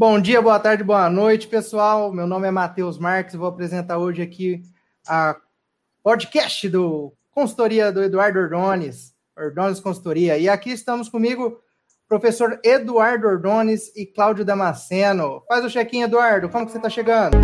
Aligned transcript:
Bom 0.00 0.18
dia, 0.18 0.40
boa 0.40 0.58
tarde, 0.58 0.82
boa 0.82 1.10
noite, 1.10 1.46
pessoal. 1.46 2.10
Meu 2.10 2.26
nome 2.26 2.48
é 2.48 2.50
Matheus 2.50 2.96
Marques, 2.96 3.34
vou 3.34 3.46
apresentar 3.46 3.98
hoje 3.98 4.22
aqui 4.22 4.62
a 5.06 5.36
podcast 6.02 6.66
do 6.70 7.12
consultoria 7.30 7.92
do 7.92 8.02
Eduardo 8.02 8.38
Ordones, 8.38 9.12
Ordones 9.36 9.78
Consultoria. 9.78 10.38
E 10.38 10.48
aqui 10.48 10.70
estamos 10.70 11.10
comigo, 11.10 11.60
professor 12.08 12.58
Eduardo 12.64 13.26
Ordones 13.26 13.94
e 13.94 14.06
Cláudio 14.06 14.42
Damasceno. 14.42 15.42
Faz 15.46 15.66
o 15.66 15.68
check-in, 15.68 16.00
Eduardo, 16.00 16.48
como 16.48 16.64
que 16.64 16.72
você 16.72 16.78
está 16.78 16.88
chegando? 16.88 17.36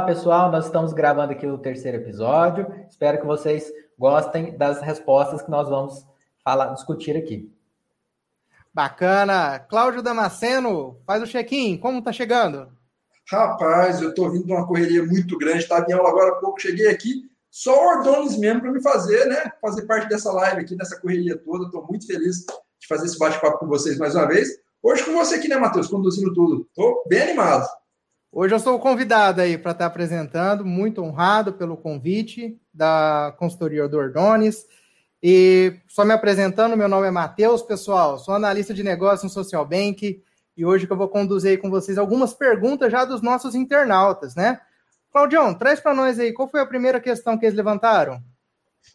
Olá, 0.00 0.06
pessoal. 0.06 0.50
Nós 0.50 0.64
estamos 0.64 0.94
gravando 0.94 1.32
aqui 1.32 1.46
o 1.46 1.58
terceiro 1.58 1.98
episódio. 1.98 2.66
Espero 2.88 3.20
que 3.20 3.26
vocês 3.26 3.70
gostem 3.98 4.56
das 4.56 4.80
respostas 4.80 5.42
que 5.42 5.50
nós 5.50 5.68
vamos 5.68 6.06
falar, 6.42 6.72
discutir 6.72 7.18
aqui. 7.18 7.54
Bacana. 8.72 9.58
Cláudio 9.58 10.00
Damasceno, 10.00 10.98
faz 11.06 11.22
o 11.22 11.26
check-in. 11.26 11.76
Como 11.76 12.00
tá 12.00 12.12
chegando? 12.12 12.72
Rapaz, 13.30 14.00
eu 14.00 14.14
tô 14.14 14.30
vindo 14.30 14.46
de 14.46 14.52
uma 14.52 14.66
correria 14.66 15.04
muito 15.04 15.36
grande. 15.36 15.58
Estava 15.58 15.84
em 15.86 15.92
aula 15.92 16.08
agora 16.08 16.32
há 16.32 16.36
pouco, 16.36 16.62
cheguei 16.62 16.88
aqui. 16.88 17.30
Só 17.50 17.98
Ordones 17.98 18.38
mesmo 18.38 18.62
para 18.62 18.72
me 18.72 18.82
fazer, 18.82 19.26
né? 19.26 19.52
Fazer 19.60 19.82
parte 19.82 20.08
dessa 20.08 20.32
live 20.32 20.62
aqui, 20.62 20.74
dessa 20.74 20.98
correria 20.98 21.36
toda. 21.36 21.66
Estou 21.66 21.86
muito 21.86 22.06
feliz 22.06 22.46
de 22.78 22.86
fazer 22.88 23.04
esse 23.04 23.18
bate-papo 23.18 23.58
com 23.58 23.66
vocês 23.66 23.98
mais 23.98 24.14
uma 24.14 24.26
vez. 24.26 24.48
Hoje 24.82 25.04
com 25.04 25.12
você 25.12 25.34
aqui, 25.34 25.46
né, 25.46 25.58
Matheus? 25.58 25.88
Conduzindo 25.88 26.32
tudo. 26.32 26.66
Estou 26.70 27.04
bem 27.06 27.20
animado. 27.20 27.68
Hoje 28.32 28.54
eu 28.54 28.60
sou 28.60 28.78
convidado 28.78 29.40
aí 29.40 29.58
para 29.58 29.72
estar 29.72 29.86
apresentando, 29.86 30.64
muito 30.64 31.02
honrado 31.02 31.52
pelo 31.54 31.76
convite 31.76 32.56
da 32.72 33.34
consultoria 33.36 33.88
do 33.88 33.96
Ordones. 33.96 34.66
E 35.20 35.80
só 35.88 36.04
me 36.04 36.12
apresentando, 36.12 36.76
meu 36.76 36.88
nome 36.88 37.08
é 37.08 37.10
Matheus, 37.10 37.60
pessoal, 37.60 38.18
sou 38.18 38.32
analista 38.32 38.72
de 38.72 38.84
negócios 38.84 39.24
no 39.24 39.30
Social 39.30 39.66
Bank 39.66 40.22
e 40.56 40.64
hoje 40.64 40.86
que 40.86 40.92
eu 40.92 40.96
vou 40.96 41.08
conduzir 41.08 41.60
com 41.60 41.68
vocês 41.68 41.98
algumas 41.98 42.32
perguntas 42.32 42.92
já 42.92 43.04
dos 43.04 43.20
nossos 43.20 43.56
internautas, 43.56 44.36
né? 44.36 44.60
Claudião, 45.12 45.52
traz 45.52 45.80
para 45.80 45.92
nós 45.92 46.16
aí, 46.20 46.32
qual 46.32 46.48
foi 46.48 46.60
a 46.60 46.66
primeira 46.66 47.00
questão 47.00 47.36
que 47.36 47.44
eles 47.44 47.56
levantaram? 47.56 48.22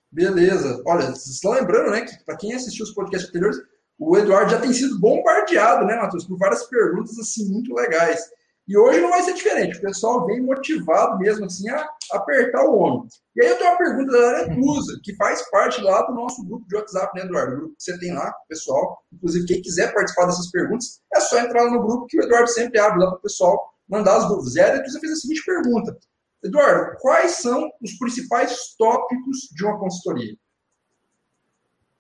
Beleza. 0.10 0.82
Olha, 0.88 1.10
estão 1.10 1.52
lembrando, 1.52 1.92
né, 1.92 2.02
que 2.02 2.24
para 2.24 2.38
quem 2.38 2.54
assistiu 2.54 2.86
os 2.86 2.94
podcasts 2.94 3.28
anteriores, 3.28 3.58
o 4.00 4.18
Eduardo 4.18 4.52
já 4.52 4.62
tem 4.62 4.72
sido 4.72 4.98
bombardeado, 4.98 5.86
né, 5.86 5.98
Matheus, 5.98 6.26
por 6.26 6.38
várias 6.38 6.64
perguntas 6.68 7.20
assim 7.20 7.52
muito 7.52 7.74
legais. 7.76 8.34
E 8.68 8.76
hoje 8.76 9.00
não 9.00 9.12
vai 9.12 9.22
ser 9.22 9.34
diferente. 9.34 9.78
O 9.78 9.82
pessoal 9.82 10.26
vem 10.26 10.42
motivado 10.42 11.20
mesmo 11.20 11.46
assim 11.46 11.70
a 11.70 11.88
apertar 12.12 12.66
o 12.66 12.82
ombro. 12.82 13.08
E 13.36 13.44
aí 13.44 13.52
eu 13.52 13.58
tenho 13.58 13.70
uma 13.70 13.78
pergunta 13.78 14.12
da 14.12 14.30
Aretusa, 14.30 15.00
que 15.04 15.16
faz 15.16 15.48
parte 15.52 15.82
lá 15.82 16.02
do 16.02 16.16
nosso 16.16 16.44
grupo 16.44 16.68
de 16.68 16.76
WhatsApp, 16.76 17.16
né, 17.16 17.26
Eduardo? 17.26 17.54
O 17.54 17.58
grupo 17.58 17.76
que 17.76 17.84
você 17.84 18.00
tem 18.00 18.14
lá, 18.14 18.34
pessoal. 18.50 19.04
Inclusive, 19.14 19.46
quem 19.46 19.62
quiser 19.62 19.94
participar 19.94 20.26
dessas 20.26 20.50
perguntas, 20.50 21.00
é 21.14 21.20
só 21.20 21.40
entrar 21.40 21.64
lá 21.64 21.72
no 21.72 21.84
grupo 21.84 22.08
que 22.08 22.20
o 22.20 22.24
Eduardo 22.24 22.50
sempre 22.50 22.80
abre 22.80 23.00
lá 23.00 23.12
para 23.12 23.20
o 23.20 23.22
pessoal 23.22 23.74
mandar 23.88 24.18
as 24.18 24.28
dúvidas. 24.28 24.56
E 24.56 24.62
a 24.62 24.68
Aretusa 24.68 25.00
fez 25.00 25.12
a 25.12 25.16
seguinte 25.16 25.46
pergunta. 25.46 25.96
Eduardo, 26.44 26.98
quais 27.02 27.32
são 27.34 27.70
os 27.82 27.98
principais 28.00 28.76
tópicos 28.78 29.50
de 29.54 29.64
uma 29.64 29.80
consultoria? 29.80 30.36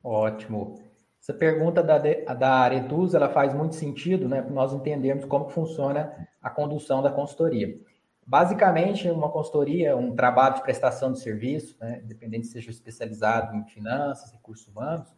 Ótimo. 0.03 0.84
Essa 1.27 1.33
pergunta 1.33 1.81
da, 1.81 1.97
da 1.97 2.51
Aretus, 2.51 3.15
ela 3.15 3.27
faz 3.27 3.51
muito 3.51 3.73
sentido, 3.73 4.29
né, 4.29 4.43
para 4.43 4.53
nós 4.53 4.71
entendermos 4.71 5.25
como 5.25 5.49
funciona 5.49 6.27
a 6.39 6.51
condução 6.51 7.01
da 7.01 7.09
consultoria. 7.09 7.79
Basicamente, 8.23 9.09
uma 9.09 9.31
consultoria, 9.31 9.97
um 9.97 10.15
trabalho 10.15 10.53
de 10.53 10.61
prestação 10.61 11.11
de 11.11 11.19
serviço, 11.19 11.75
né, 11.81 11.99
independente 12.03 12.45
se 12.45 12.53
seja 12.53 12.69
especializado 12.69 13.57
em 13.57 13.65
finanças, 13.65 14.31
recursos 14.33 14.67
humanos, 14.67 15.11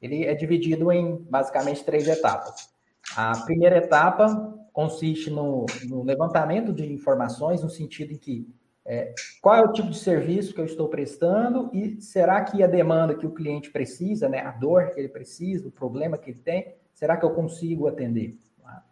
ele 0.00 0.24
é 0.24 0.34
dividido 0.34 0.90
em 0.90 1.18
basicamente 1.28 1.84
três 1.84 2.08
etapas. 2.08 2.70
A 3.14 3.32
primeira 3.44 3.76
etapa 3.76 4.56
consiste 4.72 5.28
no, 5.28 5.66
no 5.90 6.02
levantamento 6.02 6.72
de 6.72 6.90
informações, 6.90 7.62
no 7.62 7.68
sentido 7.68 8.14
em 8.14 8.16
que 8.16 8.48
é, 8.92 9.14
qual 9.40 9.54
é 9.54 9.62
o 9.62 9.72
tipo 9.72 9.88
de 9.88 9.98
serviço 9.98 10.52
que 10.52 10.60
eu 10.60 10.64
estou 10.64 10.88
prestando 10.88 11.70
e 11.72 12.02
será 12.02 12.42
que 12.42 12.60
a 12.60 12.66
demanda 12.66 13.14
que 13.14 13.24
o 13.24 13.30
cliente 13.30 13.70
precisa, 13.70 14.28
né, 14.28 14.40
a 14.40 14.50
dor 14.50 14.90
que 14.90 14.98
ele 14.98 15.08
precisa, 15.08 15.68
o 15.68 15.70
problema 15.70 16.18
que 16.18 16.30
ele 16.30 16.40
tem, 16.40 16.74
será 16.92 17.16
que 17.16 17.24
eu 17.24 17.30
consigo 17.30 17.86
atender? 17.86 18.36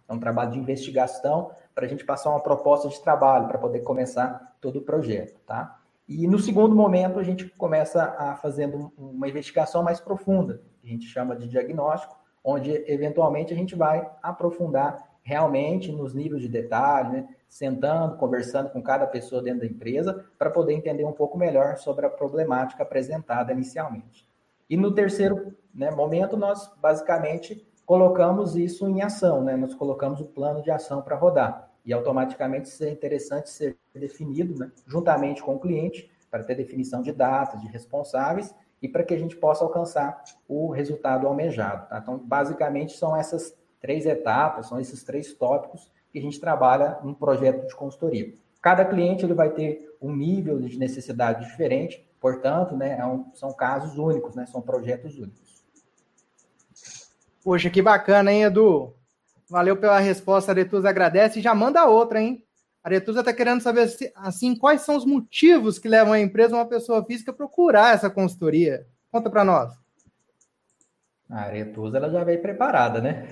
É 0.08 0.12
um 0.12 0.20
trabalho 0.20 0.52
de 0.52 0.58
investigação 0.58 1.50
para 1.74 1.84
a 1.84 1.88
gente 1.88 2.04
passar 2.04 2.30
uma 2.30 2.38
proposta 2.38 2.88
de 2.88 3.02
trabalho 3.02 3.48
para 3.48 3.58
poder 3.58 3.80
começar 3.80 4.56
todo 4.60 4.78
o 4.78 4.82
projeto, 4.82 5.40
tá? 5.44 5.80
E 6.08 6.28
no 6.28 6.38
segundo 6.38 6.76
momento 6.76 7.18
a 7.18 7.24
gente 7.24 7.46
começa 7.58 8.14
a 8.16 8.36
fazendo 8.36 8.92
uma 8.96 9.28
investigação 9.28 9.82
mais 9.82 9.98
profunda, 9.98 10.62
que 10.80 10.86
a 10.86 10.90
gente 10.90 11.06
chama 11.06 11.34
de 11.34 11.48
diagnóstico, 11.48 12.16
onde 12.44 12.70
eventualmente 12.86 13.52
a 13.52 13.56
gente 13.56 13.74
vai 13.74 14.08
aprofundar 14.22 15.08
realmente 15.22 15.90
nos 15.90 16.14
níveis 16.14 16.40
de 16.40 16.48
detalhe, 16.48 17.16
né? 17.16 17.28
Sentando, 17.48 18.16
conversando 18.16 18.70
com 18.70 18.82
cada 18.82 19.06
pessoa 19.06 19.42
dentro 19.42 19.60
da 19.60 19.66
empresa, 19.66 20.24
para 20.38 20.50
poder 20.50 20.74
entender 20.74 21.04
um 21.04 21.12
pouco 21.12 21.38
melhor 21.38 21.76
sobre 21.78 22.06
a 22.06 22.10
problemática 22.10 22.82
apresentada 22.82 23.52
inicialmente. 23.52 24.28
E 24.68 24.76
no 24.76 24.92
terceiro 24.92 25.54
né, 25.74 25.90
momento, 25.90 26.36
nós 26.36 26.70
basicamente 26.80 27.66
colocamos 27.86 28.54
isso 28.54 28.86
em 28.86 29.00
ação, 29.00 29.42
né? 29.42 29.56
nós 29.56 29.74
colocamos 29.74 30.20
o 30.20 30.26
plano 30.26 30.62
de 30.62 30.70
ação 30.70 31.00
para 31.00 31.16
rodar. 31.16 31.70
E 31.86 31.92
automaticamente 31.92 32.68
isso 32.68 32.84
é 32.84 32.90
interessante 32.90 33.48
ser 33.48 33.78
definido 33.94 34.54
né, 34.58 34.70
juntamente 34.86 35.42
com 35.42 35.54
o 35.54 35.58
cliente, 35.58 36.10
para 36.30 36.44
ter 36.44 36.54
definição 36.54 37.00
de 37.00 37.10
datas, 37.12 37.62
de 37.62 37.68
responsáveis, 37.68 38.54
e 38.82 38.88
para 38.88 39.02
que 39.02 39.14
a 39.14 39.18
gente 39.18 39.34
possa 39.36 39.64
alcançar 39.64 40.22
o 40.46 40.70
resultado 40.70 41.26
almejado. 41.26 41.88
Tá? 41.88 41.98
Então, 41.98 42.18
basicamente, 42.18 42.92
são 42.92 43.16
essas 43.16 43.56
três 43.80 44.04
etapas, 44.04 44.66
são 44.66 44.78
esses 44.78 45.02
três 45.02 45.32
tópicos 45.32 45.90
que 46.12 46.18
a 46.18 46.22
gente 46.22 46.40
trabalha 46.40 46.98
num 47.02 47.14
projeto 47.14 47.66
de 47.66 47.74
consultoria. 47.74 48.34
Cada 48.60 48.84
cliente 48.84 49.24
ele 49.24 49.34
vai 49.34 49.50
ter 49.50 49.96
um 50.00 50.14
nível 50.14 50.58
de 50.60 50.78
necessidade 50.78 51.46
diferente, 51.46 52.04
portanto, 52.20 52.76
né, 52.76 52.98
é 52.98 53.04
um, 53.04 53.32
são 53.34 53.52
casos 53.52 53.98
únicos, 53.98 54.34
né, 54.34 54.46
são 54.46 54.60
projetos 54.60 55.16
únicos. 55.16 55.62
Poxa, 57.42 57.70
que 57.70 57.80
bacana, 57.80 58.32
hein, 58.32 58.44
Edu? 58.44 58.94
Valeu 59.48 59.76
pela 59.76 59.98
resposta, 59.98 60.52
Aretusa 60.52 60.88
agradece 60.88 61.38
e 61.38 61.42
já 61.42 61.54
manda 61.54 61.86
outra, 61.86 62.20
hein? 62.20 62.44
A 62.82 62.88
Aretusa 62.88 63.20
está 63.20 63.32
querendo 63.32 63.60
saber, 63.60 63.88
assim, 64.16 64.56
quais 64.56 64.82
são 64.82 64.96
os 64.96 65.04
motivos 65.04 65.78
que 65.78 65.88
levam 65.88 66.12
a 66.12 66.20
empresa, 66.20 66.54
uma 66.54 66.68
pessoa 66.68 67.04
física, 67.04 67.30
a 67.30 67.34
procurar 67.34 67.94
essa 67.94 68.10
consultoria. 68.10 68.86
Conta 69.10 69.30
para 69.30 69.44
nós. 69.44 69.72
A 71.30 71.42
Aretusa 71.42 71.96
ela 71.98 72.10
já 72.10 72.24
veio 72.24 72.40
preparada, 72.40 73.00
né? 73.00 73.26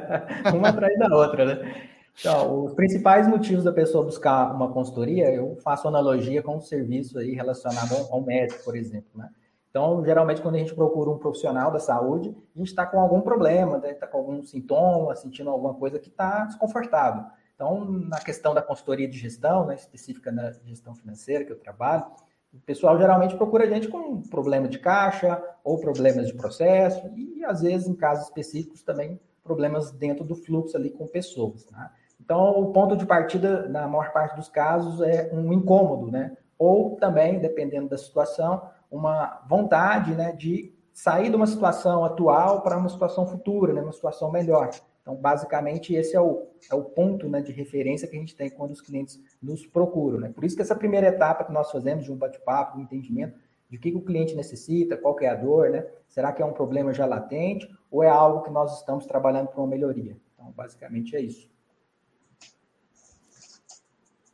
Uma 0.54 0.68
atrás 0.68 0.98
da 0.98 1.14
outra, 1.14 1.44
né? 1.44 1.88
Então, 2.18 2.64
os 2.64 2.74
principais 2.74 3.28
motivos 3.28 3.64
da 3.64 3.72
pessoa 3.72 4.04
buscar 4.04 4.52
uma 4.52 4.72
consultoria, 4.72 5.32
eu 5.32 5.56
faço 5.62 5.86
analogia 5.86 6.42
com 6.42 6.56
um 6.56 6.60
serviço 6.60 7.18
aí 7.18 7.32
relacionado 7.32 7.94
ao 8.10 8.20
médico, 8.20 8.64
por 8.64 8.76
exemplo, 8.76 9.10
né? 9.14 9.28
Então, 9.70 10.04
geralmente, 10.04 10.40
quando 10.40 10.56
a 10.56 10.58
gente 10.58 10.74
procura 10.74 11.10
um 11.10 11.18
profissional 11.18 11.70
da 11.70 11.78
saúde, 11.78 12.34
a 12.56 12.58
gente 12.58 12.68
está 12.68 12.84
com 12.84 12.98
algum 12.98 13.20
problema, 13.20 13.76
está 13.76 13.88
né? 13.88 13.94
Tá 13.94 14.06
com 14.06 14.18
algum 14.18 14.42
sintoma, 14.42 15.14
sentindo 15.14 15.50
alguma 15.50 15.74
coisa 15.74 15.98
que 15.98 16.08
está 16.08 16.46
desconfortável. 16.46 17.24
Então, 17.54 17.84
na 17.84 18.18
questão 18.18 18.54
da 18.54 18.62
consultoria 18.62 19.08
de 19.08 19.18
gestão, 19.18 19.66
né, 19.66 19.74
específica 19.74 20.30
na 20.30 20.52
gestão 20.64 20.94
financeira 20.94 21.44
que 21.44 21.52
eu 21.52 21.58
trabalho, 21.58 22.04
o 22.52 22.60
pessoal 22.60 22.98
geralmente 22.98 23.36
procura 23.36 23.64
a 23.64 23.68
gente 23.68 23.88
com 23.88 24.22
problema 24.22 24.68
de 24.68 24.78
caixa 24.78 25.42
ou 25.62 25.78
problemas 25.78 26.28
de 26.28 26.34
processo 26.34 27.06
e, 27.14 27.44
às 27.44 27.60
vezes, 27.60 27.86
em 27.88 27.94
casos 27.94 28.24
específicos, 28.24 28.82
também 28.82 29.20
problemas 29.42 29.90
dentro 29.90 30.24
do 30.24 30.34
fluxo 30.34 30.76
ali 30.76 30.90
com 30.90 31.06
pessoas. 31.06 31.66
Né? 31.70 31.90
Então, 32.28 32.60
o 32.60 32.72
ponto 32.74 32.94
de 32.94 33.06
partida, 33.06 33.66
na 33.70 33.88
maior 33.88 34.12
parte 34.12 34.36
dos 34.36 34.50
casos, 34.50 35.00
é 35.00 35.30
um 35.32 35.50
incômodo, 35.50 36.10
né? 36.10 36.36
Ou 36.58 36.94
também, 36.96 37.38
dependendo 37.38 37.88
da 37.88 37.96
situação, 37.96 38.68
uma 38.90 39.40
vontade 39.48 40.14
né, 40.14 40.32
de 40.32 40.70
sair 40.92 41.30
de 41.30 41.36
uma 41.36 41.46
situação 41.46 42.04
atual 42.04 42.60
para 42.60 42.76
uma 42.76 42.90
situação 42.90 43.26
futura, 43.26 43.72
né, 43.72 43.80
uma 43.80 43.94
situação 43.94 44.30
melhor. 44.30 44.68
Então, 45.00 45.16
basicamente, 45.16 45.94
esse 45.94 46.14
é 46.14 46.20
o, 46.20 46.46
é 46.70 46.74
o 46.74 46.84
ponto 46.84 47.30
né, 47.30 47.40
de 47.40 47.50
referência 47.50 48.06
que 48.06 48.14
a 48.14 48.20
gente 48.20 48.36
tem 48.36 48.50
quando 48.50 48.72
os 48.72 48.82
clientes 48.82 49.18
nos 49.42 49.64
procuram. 49.66 50.20
Né? 50.20 50.28
Por 50.28 50.44
isso 50.44 50.54
que 50.54 50.60
essa 50.60 50.76
primeira 50.76 51.06
etapa 51.06 51.44
que 51.44 51.52
nós 51.52 51.70
fazemos 51.70 52.04
de 52.04 52.12
um 52.12 52.16
bate-papo, 52.16 52.74
de 52.74 52.80
um 52.80 52.84
entendimento 52.84 53.38
de 53.70 53.78
o 53.78 53.80
que, 53.80 53.90
que 53.90 53.96
o 53.96 54.02
cliente 54.02 54.34
necessita, 54.34 54.98
qual 54.98 55.16
é 55.20 55.28
a 55.28 55.34
dor, 55.34 55.70
né? 55.70 55.86
Será 56.08 56.30
que 56.32 56.42
é 56.42 56.44
um 56.44 56.52
problema 56.52 56.92
já 56.92 57.06
latente 57.06 57.66
ou 57.90 58.02
é 58.02 58.08
algo 58.08 58.42
que 58.42 58.50
nós 58.50 58.78
estamos 58.78 59.06
trabalhando 59.06 59.48
para 59.48 59.60
uma 59.60 59.66
melhoria? 59.66 60.16
Então, 60.34 60.50
basicamente 60.52 61.14
é 61.14 61.20
isso. 61.20 61.50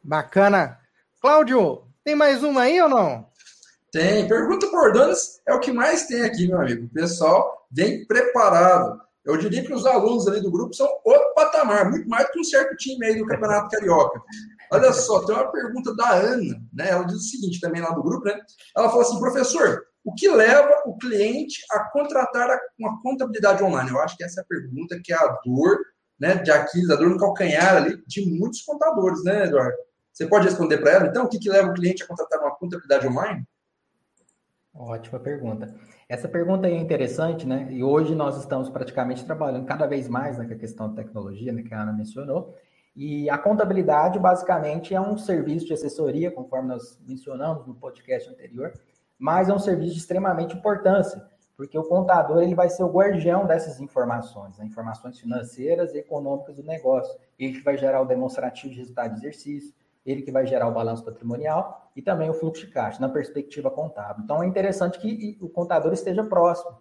Bacana. 0.05 0.79
Cláudio, 1.19 1.83
tem 2.05 2.15
mais 2.15 2.43
uma 2.43 2.63
aí 2.63 2.79
ou 2.83 2.89
não? 2.91 3.27
Tem. 3.91 4.29
Pergunta 4.29 4.67
por 4.67 4.93
Donas 4.93 5.41
é 5.49 5.55
o 5.55 5.61
que 5.61 5.73
mais 5.73 6.07
tem 6.07 6.23
aqui, 6.23 6.47
meu 6.47 6.61
amigo. 6.61 6.85
O 6.85 6.93
pessoal 6.93 7.67
vem 7.73 8.07
preparado. 8.07 9.01
Eu 9.25 9.39
diria 9.39 9.65
que 9.65 9.73
os 9.73 9.87
alunos 9.87 10.29
ali 10.29 10.43
do 10.43 10.51
grupo 10.51 10.75
são 10.75 10.87
outro 11.03 11.33
patamar, 11.35 11.91
muito 11.91 12.07
mais 12.07 12.27
do 12.27 12.33
que 12.33 12.41
um 12.41 12.45
certo 12.45 12.77
time 12.77 13.07
aí 13.07 13.19
do 13.19 13.27
Campeonato 13.27 13.71
Carioca. 13.71 14.21
Olha 14.71 14.93
só, 14.93 15.25
tem 15.25 15.35
uma 15.35 15.51
pergunta 15.51 15.97
da 15.97 16.11
Ana, 16.13 16.61
né? 16.71 16.91
Ela 16.91 17.05
diz 17.05 17.17
o 17.17 17.21
seguinte 17.21 17.59
também 17.59 17.81
lá 17.81 17.91
do 17.91 18.03
grupo, 18.03 18.27
né? 18.27 18.39
Ela 18.77 18.91
falou 18.91 19.03
assim, 19.03 19.19
professor, 19.19 19.83
o 20.05 20.15
que 20.15 20.29
leva 20.29 20.83
o 20.85 20.99
cliente 20.99 21.65
a 21.71 21.89
contratar 21.91 22.59
uma 22.79 23.01
contabilidade 23.01 23.65
online? 23.65 23.89
Eu 23.89 24.01
acho 24.01 24.19
que 24.19 24.25
essa 24.25 24.41
é 24.41 24.43
a 24.43 24.47
pergunta 24.47 25.01
que 25.03 25.15
é 25.15 25.17
a 25.17 25.39
dor, 25.47 25.79
né, 26.21 26.35
de 26.35 26.51
Aquiles, 26.51 26.91
a 26.91 26.97
dor 26.97 27.09
no 27.09 27.19
calcanhar 27.19 27.77
ali 27.77 28.03
de 28.07 28.39
muitos 28.39 28.61
contadores, 28.63 29.25
né, 29.25 29.47
Eduardo? 29.47 29.77
Você 30.15 30.29
pode 30.29 30.45
responder 30.45 30.79
para 30.79 30.93
ela, 30.93 31.07
então, 31.09 31.25
o 31.25 31.29
que, 31.29 31.41
que 31.41 31.51
leva 31.51 31.69
o 31.69 31.75
cliente 31.75 32.05
a 32.05 32.07
contratar 32.07 32.41
uma 32.41 32.55
contabilidade 32.55 33.05
online? 33.05 33.45
Ótima 34.73 35.19
pergunta. 35.19 35.75
Essa 36.09 36.29
pergunta 36.29 36.69
é 36.69 36.77
interessante, 36.77 37.45
né? 37.45 37.67
E 37.69 37.83
hoje 37.83 38.15
nós 38.15 38.39
estamos 38.39 38.71
praticamente 38.71 39.25
trabalhando 39.25 39.67
cada 39.67 39.87
vez 39.87 40.09
mais 40.09 40.39
na 40.39 40.45
né, 40.45 40.55
questão 40.55 40.89
da 40.89 41.03
tecnologia, 41.03 41.53
né, 41.53 41.65
que 41.65 41.75
a 41.75 41.83
Ana 41.83 41.93
mencionou. 41.93 42.55
E 42.95 43.29
a 43.29 43.37
contabilidade, 43.37 44.21
basicamente, 44.21 44.95
é 44.95 45.01
um 45.01 45.19
serviço 45.19 45.67
de 45.67 45.73
assessoria, 45.73 46.31
conforme 46.31 46.69
nós 46.69 46.97
mencionamos 47.05 47.67
no 47.67 47.75
podcast 47.75 48.31
anterior, 48.31 48.73
mas 49.19 49.49
é 49.49 49.53
um 49.53 49.59
serviço 49.59 49.95
de 49.95 49.99
extremamente 49.99 50.57
importância, 50.57 51.25
porque 51.57 51.77
o 51.77 51.83
contador 51.83 52.41
ele 52.41 52.55
vai 52.55 52.69
ser 52.69 52.85
o 52.85 52.93
guardião 52.93 53.47
dessas 53.47 53.81
informações, 53.81 54.57
né? 54.59 54.65
informações 54.65 55.19
financeiras 55.19 55.93
e 55.93 55.99
econômicas 55.99 56.55
do 56.55 56.63
negócio. 56.63 57.19
Ele 57.37 57.61
vai 57.63 57.77
gerar 57.77 58.01
o 58.01 58.07
demonstrativo 58.07 58.73
de 58.73 58.79
resultado 58.79 59.15
de 59.15 59.19
exercício, 59.19 59.75
ele 60.05 60.23
que 60.23 60.31
vai 60.31 60.47
gerar 60.47 60.69
o 60.69 60.73
balanço 60.73 61.05
patrimonial 61.05 61.91
e 61.97 62.03
também 62.03 62.29
o 62.29 62.35
fluxo 62.35 62.67
de 62.67 62.73
caixa, 62.73 63.01
na 63.01 63.09
perspectiva 63.09 63.71
contábil. 63.71 64.25
Então, 64.25 64.43
é 64.43 64.47
interessante 64.47 64.99
que 64.99 65.39
o 65.41 65.49
contador 65.49 65.93
esteja 65.93 66.23
próximo. 66.23 66.77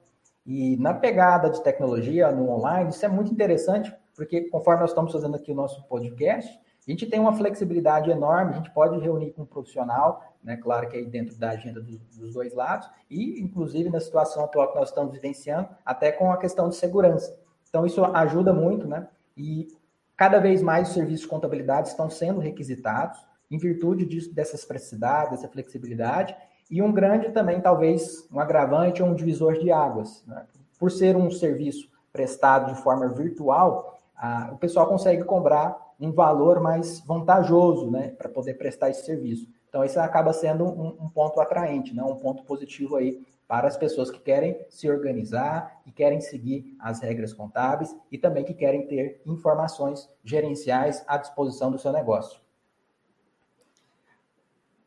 E 0.46 0.76
na 0.78 0.94
pegada 0.94 1.50
de 1.50 1.64
tecnologia, 1.64 2.32
no 2.32 2.50
online, 2.50 2.90
isso 2.90 3.06
é 3.06 3.08
muito 3.08 3.32
interessante, 3.32 3.96
porque 4.16 4.42
conforme 4.50 4.82
nós 4.82 4.90
estamos 4.90 5.12
fazendo 5.12 5.36
aqui 5.36 5.52
o 5.52 5.56
nosso 5.56 5.84
podcast, 5.88 6.60
a 6.86 6.92
gente 6.92 7.06
tem 7.06 7.20
uma 7.20 7.32
flexibilidade 7.32 8.12
enorme, 8.12 8.52
a 8.52 8.58
gente 8.58 8.72
pode 8.72 9.00
reunir 9.00 9.32
com 9.32 9.44
um 9.44 9.46
profissional, 9.46 10.22
né? 10.44 10.58
Claro 10.58 10.90
que 10.90 10.98
aí 10.98 11.06
dentro 11.06 11.38
da 11.38 11.52
agenda 11.52 11.80
dos, 11.80 11.98
dos, 12.18 12.34
dois 12.34 12.54
lados, 12.54 12.90
e 13.10 13.40
inclusive 13.42 13.90
na 13.90 14.02
situação 14.02 14.44
atual 14.44 14.70
que 14.70 14.78
nós 14.78 14.90
estamos 14.90 15.14
vivenciando, 15.14 15.70
até 15.86 16.12
com 16.12 16.30
a 16.30 16.38
questão 16.38 16.68
de 16.68 16.76
segurança. 16.76 17.40
Então, 17.70 17.86
isso 17.86 18.04
ajuda 18.04 18.52
muito, 18.52 18.86
né? 18.86 19.08
E 19.38 19.70
Cada 20.16 20.40
vez 20.40 20.62
mais 20.62 20.90
os 20.90 20.94
serviços 20.94 21.22
de 21.22 21.28
contabilidade 21.28 21.90
estão 21.90 22.10
sendo 22.10 22.40
requisitados 22.40 23.20
em 23.50 23.58
virtude 23.58 24.06
disso, 24.06 24.34
dessas 24.34 24.66
praticidades, 24.66 25.32
dessa 25.32 25.48
flexibilidade, 25.48 26.36
e 26.70 26.82
um 26.82 26.92
grande 26.92 27.32
também, 27.32 27.62
talvez, 27.62 28.28
um 28.32 28.40
agravante 28.40 29.04
ou 29.04 29.10
um 29.10 29.16
divisor 29.16 29.60
de 29.60 29.72
águas. 29.72 30.24
Né? 30.26 30.46
Por 30.80 30.92
ser 30.92 31.16
um 31.16 31.30
serviço 31.30 31.88
prestado 32.12 32.74
de 32.74 32.82
forma 32.82 33.08
virtual, 33.10 34.00
a, 34.16 34.50
o 34.52 34.58
pessoal 34.58 34.88
consegue 34.88 35.24
cobrar 35.24 35.78
um 36.00 36.12
valor 36.12 36.60
mais 36.60 37.00
vantajoso 37.02 37.90
né, 37.92 38.10
para 38.10 38.30
poder 38.30 38.56
prestar 38.56 38.90
esse 38.90 39.06
serviço. 39.06 39.48
Então, 39.70 39.84
isso 39.84 40.00
acaba 40.00 40.34
sendo 40.34 40.66
um, 40.66 40.98
um 41.02 41.10
ponto 41.10 41.40
atraente, 41.40 41.96
né, 41.96 42.04
um 42.04 42.16
ponto 42.16 42.44
positivo 42.44 42.96
aí 42.96 43.20
para 43.54 43.68
as 43.68 43.78
pessoas 43.78 44.10
que 44.10 44.20
querem 44.20 44.66
se 44.68 44.90
organizar, 44.90 45.80
que 45.84 45.92
querem 45.92 46.20
seguir 46.20 46.76
as 46.80 47.02
regras 47.02 47.36
contábeis 47.36 47.96
e 48.12 48.18
também 48.18 48.44
que 48.44 48.56
querem 48.56 48.88
ter 48.88 49.22
informações 49.28 50.10
gerenciais 50.24 51.04
à 51.08 51.18
disposição 51.18 51.70
do 51.70 51.78
seu 51.78 51.94
negócio. 51.94 52.42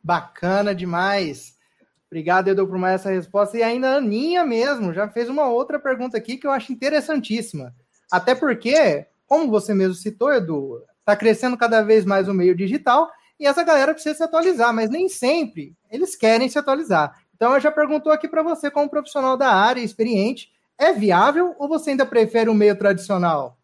Bacana 0.03 0.75
demais. 0.75 1.57
Obrigado, 2.07 2.49
Edu, 2.49 2.67
por 2.67 2.77
mais 2.77 2.95
essa 2.95 3.09
resposta. 3.09 3.57
E 3.57 3.63
ainda 3.63 3.91
a 3.91 3.97
Aninha 3.99 4.43
mesmo 4.43 4.93
já 4.93 5.07
fez 5.07 5.29
uma 5.29 5.47
outra 5.47 5.79
pergunta 5.79 6.17
aqui 6.17 6.35
que 6.35 6.45
eu 6.45 6.51
acho 6.51 6.73
interessantíssima. 6.73 7.73
Até 8.11 8.35
porque, 8.35 9.07
como 9.25 9.49
você 9.49 9.73
mesmo 9.73 9.95
citou, 9.95 10.33
Edu, 10.33 10.83
está 10.99 11.15
crescendo 11.15 11.55
cada 11.55 11.81
vez 11.83 12.03
mais 12.03 12.27
o 12.27 12.33
meio 12.33 12.53
digital 12.53 13.09
e 13.39 13.45
essa 13.45 13.63
galera 13.63 13.93
precisa 13.93 14.15
se 14.15 14.23
atualizar, 14.23 14.73
mas 14.73 14.89
nem 14.89 15.07
sempre 15.07 15.73
eles 15.89 16.17
querem 16.17 16.49
se 16.49 16.59
atualizar. 16.59 17.17
Então, 17.37 17.53
eu 17.53 17.59
já 17.59 17.71
perguntou 17.71 18.11
aqui 18.11 18.27
para 18.27 18.41
você, 18.41 18.71
como 18.71 18.89
profissional 18.89 19.37
da 19.37 19.49
área, 19.49 19.79
experiente, 19.79 20.51
é 20.75 20.91
viável 20.91 21.55
ou 21.59 21.69
você 21.69 21.91
ainda 21.91 22.03
prefere 22.03 22.49
o 22.49 22.53
meio 22.53 22.75
tradicional? 22.75 23.59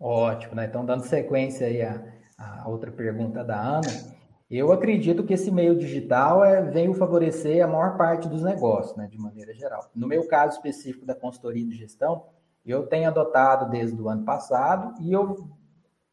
Ótimo, 0.00 0.54
né? 0.54 0.64
Então, 0.64 0.84
dando 0.84 1.04
sequência 1.04 1.66
aí 1.66 1.82
a, 1.82 2.02
a 2.38 2.68
outra 2.68 2.90
pergunta 2.90 3.44
da 3.44 3.60
Ana, 3.60 4.16
eu 4.50 4.72
acredito 4.72 5.24
que 5.24 5.34
esse 5.34 5.50
meio 5.50 5.76
digital 5.76 6.42
é, 6.42 6.62
veio 6.62 6.94
favorecer 6.94 7.62
a 7.62 7.68
maior 7.68 7.98
parte 7.98 8.26
dos 8.26 8.42
negócios, 8.42 8.96
né, 8.96 9.06
de 9.08 9.18
maneira 9.18 9.52
geral. 9.52 9.90
No 9.94 10.06
meu 10.06 10.26
caso 10.26 10.56
específico 10.56 11.04
da 11.04 11.14
consultoria 11.14 11.66
de 11.66 11.76
gestão, 11.76 12.24
eu 12.64 12.86
tenho 12.86 13.08
adotado 13.08 13.68
desde 13.70 14.00
o 14.00 14.08
ano 14.08 14.24
passado 14.24 14.94
e 15.02 15.12
eu 15.12 15.50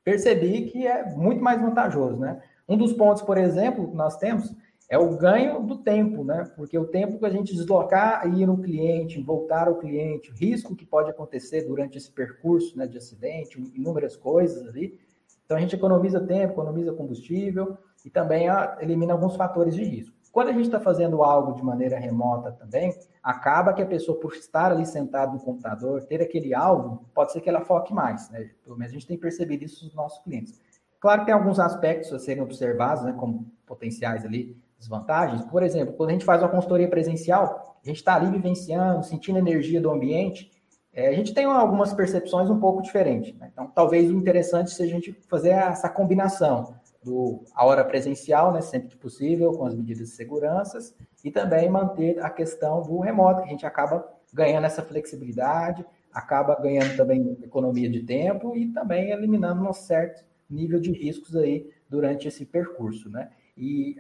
percebi 0.04 0.64
que 0.64 0.86
é 0.86 1.10
muito 1.12 1.42
mais 1.42 1.62
vantajoso, 1.62 2.20
né? 2.20 2.42
Um 2.68 2.78
dos 2.78 2.94
pontos, 2.94 3.22
por 3.22 3.38
exemplo, 3.38 3.90
que 3.90 3.96
nós 3.96 4.18
temos 4.18 4.56
é 4.90 4.98
o 4.98 5.18
ganho 5.18 5.62
do 5.62 5.78
tempo, 5.78 6.24
né? 6.24 6.52
Porque 6.56 6.78
o 6.78 6.86
tempo 6.86 7.18
que 7.18 7.26
a 7.26 7.30
gente 7.30 7.56
deslocar 7.56 8.28
e 8.28 8.42
ir 8.42 8.46
no 8.46 8.62
cliente, 8.62 9.22
voltar 9.22 9.68
ao 9.68 9.76
cliente, 9.76 10.32
o 10.32 10.36
risco 10.36 10.76
que 10.76 10.86
pode 10.86 11.10
acontecer 11.10 11.64
durante 11.64 11.98
esse 11.98 12.12
percurso 12.12 12.78
né, 12.78 12.86
de 12.86 12.98
acidente, 12.98 13.60
inúmeras 13.76 14.16
coisas 14.16 14.68
ali. 14.68 15.00
Então 15.46 15.58
a 15.58 15.60
gente 15.60 15.76
economiza 15.76 16.20
tempo, 16.22 16.54
economiza 16.54 16.94
combustível 16.94 17.78
e 18.06 18.10
também 18.10 18.50
ah, 18.50 18.78
elimina 18.82 19.14
alguns 19.14 19.36
fatores 19.36 19.76
de 19.76 19.84
risco. 19.84 20.16
Quando 20.32 20.50
a 20.50 20.54
gente 20.54 20.66
está 20.66 20.80
fazendo 20.80 21.24
algo 21.24 21.54
de 21.54 21.64
maneira 21.64 22.00
remota 22.00 22.52
também, 22.52 22.92
acaba 23.22 23.72
que 23.72 23.84
a 23.84 23.86
pessoa, 23.86 24.20
por 24.20 24.34
estar 24.34 24.72
ali 24.72 24.84
sentado 24.84 25.34
no 25.34 25.40
computador, 25.40 26.04
ter 26.06 26.24
aquele 26.24 26.56
alvo, 26.56 27.06
pode 27.14 27.32
ser 27.32 27.40
que 27.40 27.48
ela 27.48 27.62
foque 27.62 27.94
mais. 27.94 28.32
Né? 28.32 28.50
Pelo 28.64 28.76
menos 28.76 28.92
a 28.92 28.96
gente 28.96 29.08
tem 29.08 29.18
percebido 29.18 29.64
isso 29.64 29.86
nos 29.86 29.94
nossos 29.94 30.24
clientes. 30.24 30.60
Claro 31.04 31.20
que 31.20 31.26
tem 31.26 31.34
alguns 31.34 31.60
aspectos 31.60 32.14
a 32.14 32.18
serem 32.18 32.42
observados, 32.42 33.04
né, 33.04 33.12
como 33.12 33.46
potenciais 33.66 34.24
ali, 34.24 34.56
desvantagens. 34.80 35.44
Por 35.44 35.62
exemplo, 35.62 35.94
quando 35.96 36.12
a 36.12 36.14
gente 36.14 36.24
faz 36.24 36.42
uma 36.42 36.48
consultoria 36.48 36.88
presencial, 36.88 37.78
a 37.84 37.86
gente 37.86 37.98
está 37.98 38.16
ali 38.16 38.32
vivenciando, 38.32 39.04
sentindo 39.04 39.36
a 39.36 39.40
energia 39.40 39.82
do 39.82 39.92
ambiente, 39.92 40.50
é, 40.94 41.10
a 41.10 41.12
gente 41.12 41.34
tem 41.34 41.44
algumas 41.44 41.94
percepções 41.94 42.50
um 42.50 42.58
pouco 42.58 42.82
diferentes. 42.82 43.38
Né? 43.38 43.50
Então, 43.52 43.68
talvez 43.68 44.10
o 44.10 44.14
interessante 44.14 44.72
seja 44.72 44.96
a 44.96 44.96
gente 44.96 45.12
fazer 45.28 45.50
essa 45.50 45.90
combinação 45.90 46.74
do 47.04 47.44
a 47.54 47.66
hora 47.66 47.84
presencial, 47.84 48.54
né, 48.54 48.62
sempre 48.62 48.88
que 48.88 48.96
possível, 48.96 49.52
com 49.52 49.66
as 49.66 49.76
medidas 49.76 50.08
de 50.08 50.16
segurança, 50.16 50.80
e 51.22 51.30
também 51.30 51.70
manter 51.70 52.18
a 52.24 52.30
questão 52.30 52.82
do 52.82 53.02
remoto, 53.02 53.42
que 53.42 53.50
a 53.50 53.52
gente 53.52 53.66
acaba 53.66 54.08
ganhando 54.34 54.68
essa 54.68 54.82
flexibilidade, 54.82 55.86
acaba 56.14 56.56
ganhando 56.56 56.96
também 56.96 57.38
economia 57.44 57.90
de 57.90 58.04
tempo 58.04 58.56
e 58.56 58.72
também 58.72 59.12
eliminando 59.12 59.68
um 59.68 59.74
certo 59.74 60.24
nível 60.54 60.80
de 60.80 60.92
riscos 60.92 61.36
aí 61.36 61.70
durante 61.90 62.28
esse 62.28 62.46
percurso, 62.46 63.10
né? 63.10 63.30
E 63.58 63.98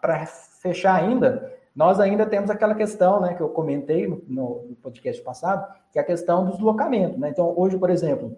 para 0.00 0.26
fechar 0.26 0.94
ainda, 0.94 1.52
nós 1.74 2.00
ainda 2.00 2.26
temos 2.26 2.50
aquela 2.50 2.74
questão, 2.74 3.20
né, 3.20 3.34
que 3.34 3.40
eu 3.40 3.48
comentei 3.48 4.06
no, 4.06 4.22
no, 4.26 4.76
podcast 4.82 5.22
passado, 5.22 5.66
que 5.92 5.98
é 5.98 6.02
a 6.02 6.04
questão 6.04 6.44
do 6.44 6.52
deslocamento, 6.52 7.18
né? 7.18 7.30
Então, 7.30 7.54
hoje, 7.56 7.78
por 7.78 7.90
exemplo, 7.90 8.36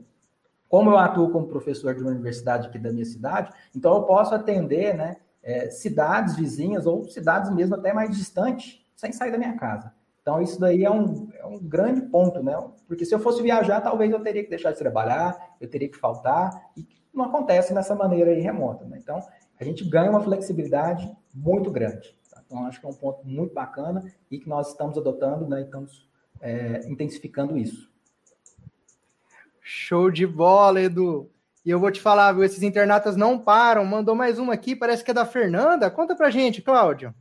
como 0.69 0.91
eu 0.91 0.99
atuo 0.99 1.31
como 1.31 1.49
professor 1.49 1.95
de 1.95 2.03
uma 2.03 2.11
universidade 2.11 2.69
aqui 2.69 2.79
da 2.79 2.93
minha 2.93 3.05
cidade, 3.05 3.53
então 3.75 3.95
eu 3.95 4.03
posso 4.05 4.35
atender, 4.35 4.95
né, 4.95 5.17
é, 5.43 5.71
cidades 5.71 6.37
vizinhas 6.37 6.87
ou 6.87 7.05
cidades 7.09 7.53
mesmo 7.53 7.75
até 7.75 7.93
mais 7.93 8.17
distantes, 8.17 8.85
sem 8.95 9.13
sair 9.13 9.33
da 9.33 9.39
minha 9.39 9.57
casa. 9.57 9.93
Então, 10.23 10.41
isso 10.41 10.61
daí 10.61 10.85
é 10.85 10.91
um, 10.91 11.29
é 11.35 11.45
um 11.45 11.59
grande 11.59 12.01
ponto, 12.03 12.41
né? 12.43 12.57
Porque 12.87 13.05
se 13.05 13.13
eu 13.13 13.19
fosse 13.19 13.43
viajar, 13.43 13.81
talvez 13.81 14.13
eu 14.13 14.21
teria 14.21 14.45
que 14.45 14.51
deixar 14.51 14.71
de 14.71 14.79
trabalhar, 14.79 15.57
eu 15.61 15.69
teria 15.69 15.89
que 15.89 15.99
faltar, 15.99 16.71
e 16.77 16.87
não 17.13 17.27
acontece 17.27 17.75
dessa 17.75 17.95
maneira 17.95 18.31
aí 18.31 18.41
remota. 18.41 18.85
Né? 18.85 18.99
Então, 19.01 19.23
a 19.59 19.65
gente 19.65 19.85
ganha 19.85 20.11
uma 20.11 20.23
flexibilidade 20.23 21.11
muito 21.35 21.71
grande. 21.71 22.17
Tá? 22.31 22.43
Então, 22.45 22.67
acho 22.67 22.81
que 22.81 22.87
é 22.87 22.89
um 22.89 22.95
ponto 22.95 23.27
muito 23.27 23.55
bacana 23.55 24.05
e 24.31 24.39
que 24.39 24.49
nós 24.49 24.69
estamos 24.71 24.97
adotando 24.97 25.49
né, 25.49 25.61
e 25.61 25.65
estamos 25.65 26.09
é, 26.41 26.81
intensificando 26.89 27.57
isso. 27.57 27.91
Show 29.61 30.11
de 30.11 30.27
bola, 30.27 30.81
Edu. 30.81 31.31
E 31.65 31.71
eu 31.71 31.79
vou 31.79 31.93
te 31.93 32.01
falar, 32.01 32.33
viu? 32.33 32.43
Esses 32.43 32.63
internatas 32.63 33.17
não 33.17 33.39
param. 33.39 33.85
Mandou 33.85 34.17
mais 34.17 34.39
uma 34.39 34.55
aqui, 34.55 34.75
parece 34.75 35.05
que 35.05 35.13
é 35.13 35.15
da 35.15 35.25
Fernanda. 35.25 35.91
Conta 35.91 36.17
pra 36.17 36.31
gente, 36.31 36.61
Cláudio. 36.61 37.15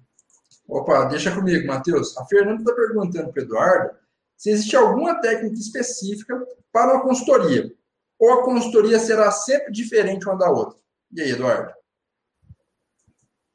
Opa, 0.68 1.06
deixa 1.06 1.36
comigo, 1.36 1.68
Matheus. 1.68 2.18
A 2.18 2.26
Fernanda 2.26 2.62
está 2.62 2.74
perguntando 2.74 3.32
para 3.32 3.42
o 3.42 3.44
Eduardo 3.44 3.96
se 4.36 4.50
existe 4.50 4.76
alguma 4.76 5.22
técnica 5.22 5.54
específica 5.54 6.36
para 6.72 6.96
uma 6.96 7.04
consultoria 7.04 7.72
ou 8.22 8.32
a 8.34 8.44
consultoria 8.44 9.00
será 9.00 9.32
sempre 9.32 9.72
diferente 9.72 10.30
uma 10.30 10.38
da 10.38 10.48
outra? 10.48 10.78
E 11.12 11.22
aí, 11.22 11.32
Eduardo? 11.32 11.74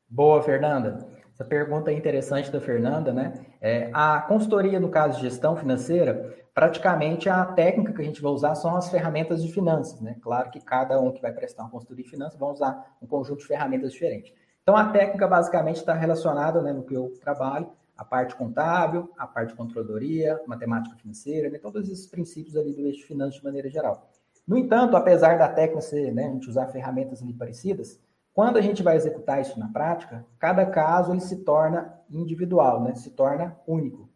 Boa, 0.08 0.42
Fernanda. 0.42 1.06
Essa 1.32 1.44
pergunta 1.44 1.92
é 1.92 1.94
interessante 1.94 2.50
da 2.50 2.60
Fernanda, 2.60 3.12
né? 3.12 3.46
É, 3.60 3.90
a 3.92 4.22
consultoria, 4.22 4.80
no 4.80 4.88
caso 4.88 5.18
de 5.18 5.22
gestão 5.22 5.54
financeira, 5.54 6.36
praticamente 6.52 7.28
a 7.28 7.44
técnica 7.44 7.92
que 7.92 8.02
a 8.02 8.04
gente 8.04 8.20
vai 8.20 8.32
usar 8.32 8.56
são 8.56 8.74
as 8.74 8.90
ferramentas 8.90 9.40
de 9.40 9.52
finanças, 9.52 10.00
né? 10.00 10.16
Claro 10.20 10.50
que 10.50 10.58
cada 10.58 10.98
um 10.98 11.12
que 11.12 11.22
vai 11.22 11.32
prestar 11.32 11.62
uma 11.62 11.70
consultoria 11.70 12.02
de 12.02 12.10
finanças 12.10 12.38
vai 12.38 12.50
usar 12.50 12.96
um 13.00 13.06
conjunto 13.06 13.40
de 13.40 13.46
ferramentas 13.46 13.92
diferentes. 13.92 14.32
Então, 14.62 14.76
a 14.76 14.90
técnica 14.90 15.28
basicamente 15.28 15.76
está 15.76 15.94
relacionada, 15.94 16.60
né, 16.60 16.72
no 16.72 16.82
que 16.82 16.94
eu 16.94 17.12
trabalho, 17.20 17.70
a 17.96 18.04
parte 18.04 18.34
contábil, 18.34 19.08
a 19.16 19.26
parte 19.26 19.50
de 19.50 19.54
controladoria, 19.54 20.40
matemática 20.44 20.96
financeira, 20.96 21.48
né, 21.48 21.58
todos 21.58 21.88
esses 21.88 22.08
princípios 22.08 22.56
ali 22.56 22.74
do 22.74 22.84
eixo 22.84 23.06
finanças 23.06 23.36
de 23.36 23.44
maneira 23.44 23.70
geral. 23.70 24.10
No 24.46 24.56
entanto, 24.56 24.96
apesar 24.96 25.38
da 25.38 25.48
técnica 25.48 25.80
ser, 25.80 26.12
né, 26.12 26.26
a 26.26 26.30
gente 26.30 26.48
usar 26.48 26.68
ferramentas 26.68 27.20
ali 27.22 27.32
parecidas, 27.32 28.00
quando 28.32 28.58
a 28.58 28.60
gente 28.60 28.82
vai 28.82 28.96
executar 28.96 29.40
isso 29.40 29.58
na 29.58 29.68
prática, 29.68 30.24
cada 30.38 30.64
caso 30.66 31.12
ele 31.12 31.20
se 31.20 31.42
torna 31.42 31.98
individual, 32.10 32.82
né, 32.82 32.94
se 32.94 33.10
torna 33.10 33.56
único. 33.66 34.08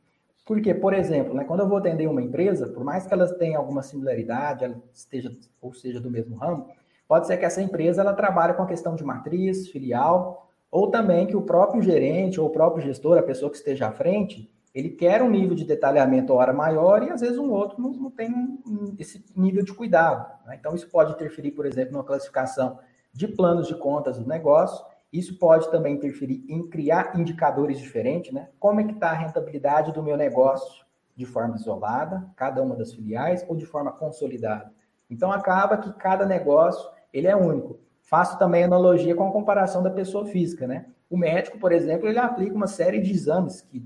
Porque, 0.47 0.75
por 0.75 0.93
exemplo, 0.93 1.35
né, 1.35 1.45
quando 1.45 1.61
eu 1.61 1.69
vou 1.69 1.79
atender 1.79 2.07
uma 2.07 2.23
empresa, 2.23 2.69
por 2.69 2.85
mais 2.85 3.07
que 3.07 3.15
ela 3.15 3.27
tenha 3.35 3.59
alguma 3.59 3.83
similaridade, 3.83 4.65
ela 4.65 4.77
esteja 4.93 5.37
ou 5.61 5.73
seja 5.73 6.01
do 6.01 6.11
mesmo 6.11 6.37
ramo, 6.37 6.69
pode 7.09 7.27
ser 7.27 7.37
que 7.37 7.45
essa 7.45 7.63
empresa 7.63 8.03
ela 8.03 8.13
trabalhe 8.13 8.55
com 8.55 8.63
a 8.63 8.67
questão 8.67 8.95
de 8.95 9.05
matriz, 9.05 9.69
filial, 9.69 10.49
ou 10.71 10.91
também 10.91 11.27
que 11.27 11.37
o 11.37 11.43
próprio 11.43 11.83
gerente 11.83 12.41
ou 12.41 12.47
o 12.47 12.51
próprio 12.51 12.85
gestor, 12.85 13.19
a 13.19 13.23
pessoa 13.23 13.51
que 13.51 13.57
esteja 13.57 13.89
à 13.89 13.93
frente, 13.93 14.49
ele 14.75 14.91
quer 14.91 15.23
um 15.23 15.31
nível 15.31 15.55
de 15.55 15.65
detalhamento 15.65 16.33
hora 16.33 16.53
maior 16.53 17.03
e 17.03 17.11
às 17.11 17.21
vezes 17.21 17.39
um 17.39 17.50
outro 17.50 17.81
não, 17.81 17.91
não 17.91 18.11
tem 18.11 18.31
um, 18.33 18.95
esse 18.99 19.25
nível 19.37 19.65
de 19.65 19.73
cuidado. 19.73 20.27
Né? 20.47 20.57
Então, 20.59 20.75
isso 20.75 20.89
pode 20.89 21.12
interferir, 21.12 21.50
por 21.50 21.67
exemplo, 21.67 21.97
na 21.97 22.05
classificação 22.05 22.79
de 23.12 23.27
planos 23.27 23.67
de 23.67 23.75
contas 23.75 24.19
do 24.19 24.27
negócio. 24.27 24.85
Isso 25.12 25.39
pode 25.39 25.69
também 25.71 25.95
interferir 25.95 26.45
em 26.49 26.69
criar 26.69 27.19
indicadores 27.19 27.81
diferentes, 27.81 28.33
né? 28.33 28.49
Como 28.61 28.81
é 28.81 28.85
que 28.85 28.93
está 28.93 29.11
a 29.11 29.15
rentabilidade 29.15 29.93
do 29.93 30.05
meu 30.05 30.17
negócio 30.17 30.87
de 31.17 31.27
forma 31.27 31.57
isolada, 31.57 32.25
cada 32.37 32.62
uma 32.62 32.77
das 32.77 32.93
filiais, 32.93 33.45
ou 33.49 33.57
de 33.57 33.67
forma 33.67 33.91
consolidada. 33.91 34.73
Então, 35.11 35.33
acaba 35.33 35.77
que 35.77 35.93
cada 35.95 36.25
negócio 36.25 36.89
ele 37.12 37.27
é 37.27 37.35
único. 37.35 37.81
Faço 38.00 38.39
também 38.39 38.62
analogia 38.62 39.17
com 39.17 39.27
a 39.27 39.33
comparação 39.33 39.83
da 39.83 39.91
pessoa 39.91 40.25
física, 40.27 40.65
né? 40.67 40.87
O 41.11 41.17
médico, 41.17 41.59
por 41.59 41.73
exemplo, 41.73 42.09
ele 42.09 42.21
aplica 42.21 42.55
uma 42.55 42.69
série 42.69 43.00
de 43.00 43.11
exames 43.11 43.62
que 43.62 43.85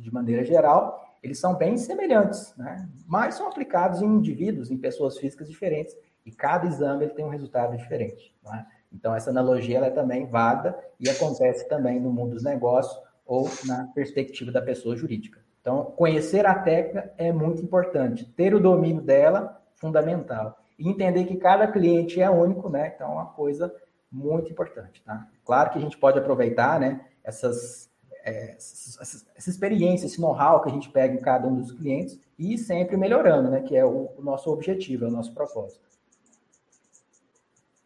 de 0.00 0.12
maneira 0.12 0.44
geral, 0.44 1.00
eles 1.22 1.38
são 1.38 1.54
bem 1.54 1.76
semelhantes, 1.76 2.54
né? 2.56 2.88
mas 3.06 3.34
são 3.34 3.46
aplicados 3.46 4.00
em 4.00 4.06
indivíduos, 4.06 4.70
em 4.70 4.78
pessoas 4.78 5.18
físicas 5.18 5.48
diferentes, 5.48 5.94
e 6.24 6.32
cada 6.32 6.66
exame 6.66 7.04
ele 7.04 7.14
tem 7.14 7.24
um 7.24 7.30
resultado 7.30 7.76
diferente. 7.76 8.34
Né? 8.42 8.66
Então, 8.92 9.14
essa 9.14 9.30
analogia 9.30 9.76
ela 9.76 9.86
é 9.86 9.90
também 9.90 10.26
válida 10.26 10.76
e 10.98 11.08
acontece 11.08 11.68
também 11.68 12.00
no 12.00 12.12
mundo 12.12 12.34
dos 12.34 12.44
negócios 12.44 12.98
ou 13.24 13.48
na 13.64 13.86
perspectiva 13.94 14.50
da 14.50 14.60
pessoa 14.60 14.96
jurídica. 14.96 15.40
Então, 15.60 15.84
conhecer 15.84 16.46
a 16.46 16.54
técnica 16.54 17.12
é 17.18 17.30
muito 17.32 17.62
importante, 17.62 18.24
ter 18.24 18.54
o 18.54 18.60
domínio 18.60 19.02
dela, 19.02 19.60
fundamental. 19.74 20.58
E 20.78 20.88
entender 20.88 21.24
que 21.24 21.36
cada 21.36 21.66
cliente 21.70 22.20
é 22.20 22.30
único, 22.30 22.70
né? 22.70 22.92
Então, 22.94 23.10
é 23.10 23.12
uma 23.12 23.26
coisa 23.26 23.72
muito 24.10 24.50
importante, 24.50 25.02
tá? 25.04 25.28
Claro 25.44 25.70
que 25.70 25.78
a 25.78 25.80
gente 25.80 25.98
pode 25.98 26.18
aproveitar, 26.18 26.80
né, 26.80 27.04
essas 27.22 27.89
é, 28.24 28.54
essa, 28.56 29.50
experiência, 29.50 30.06
esse 30.06 30.20
know-how 30.20 30.62
que 30.62 30.68
a 30.68 30.72
gente 30.72 30.88
pega 30.90 31.14
em 31.14 31.20
cada 31.20 31.46
um 31.46 31.56
dos 31.56 31.72
clientes 31.72 32.18
e 32.38 32.56
sempre 32.58 32.96
melhorando, 32.96 33.50
né? 33.50 33.62
Que 33.62 33.76
é 33.76 33.84
o, 33.84 34.10
o 34.16 34.22
nosso 34.22 34.50
objetivo, 34.50 35.04
é 35.04 35.08
o 35.08 35.10
nosso 35.10 35.32
propósito. 35.32 35.80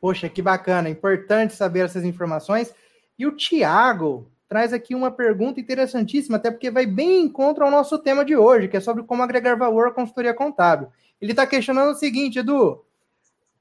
Poxa, 0.01 0.29
que 0.29 0.43
bacana, 0.43 0.91
importante 0.91 1.55
saber 1.55 1.81
essas 1.81 2.05
informações. 2.05 2.75
E 3.19 3.27
o 3.27 3.35
Tiago 3.35 4.31
traz 4.49 4.73
aqui 4.73 4.95
uma 4.95 5.11
pergunta 5.11 5.59
interessantíssima, 5.59 6.37
até 6.37 6.51
porque 6.51 6.71
vai 6.71 6.87
bem 6.87 7.23
em 7.23 7.29
contra 7.29 7.65
ao 7.65 7.71
nosso 7.71 7.99
tema 7.99 8.25
de 8.25 8.37
hoje, 8.37 8.69
que 8.69 8.77
é 8.77 8.81
sobre 8.81 9.03
como 9.03 9.23
agregar 9.23 9.57
valor 9.57 9.89
à 9.89 9.91
consultoria 9.91 10.35
contábil. 10.35 10.89
Ele 11.21 11.33
está 11.33 11.47
questionando 11.47 11.93
o 11.93 11.95
seguinte, 11.95 12.39
Edu, 12.39 12.85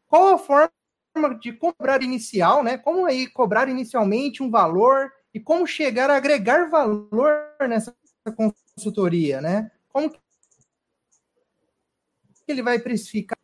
qual 0.08 0.36
a 0.36 0.38
forma 0.38 0.70
de 1.40 1.54
cobrar 1.54 2.04
inicial, 2.04 2.64
né? 2.64 2.78
Como 2.78 3.06
aí 3.06 3.28
cobrar 3.28 3.70
inicialmente 3.70 4.44
um 4.44 4.50
valor 4.50 5.12
e 5.34 5.40
como 5.40 5.66
chegar 5.66 6.10
a 6.10 6.18
agregar 6.18 6.70
valor 6.70 7.56
nessa 7.68 7.96
consultoria, 8.36 9.42
né? 9.42 9.72
Como 9.90 10.10
que 10.10 10.20
ele 12.48 12.62
vai 12.62 12.80
precificar? 12.80 13.38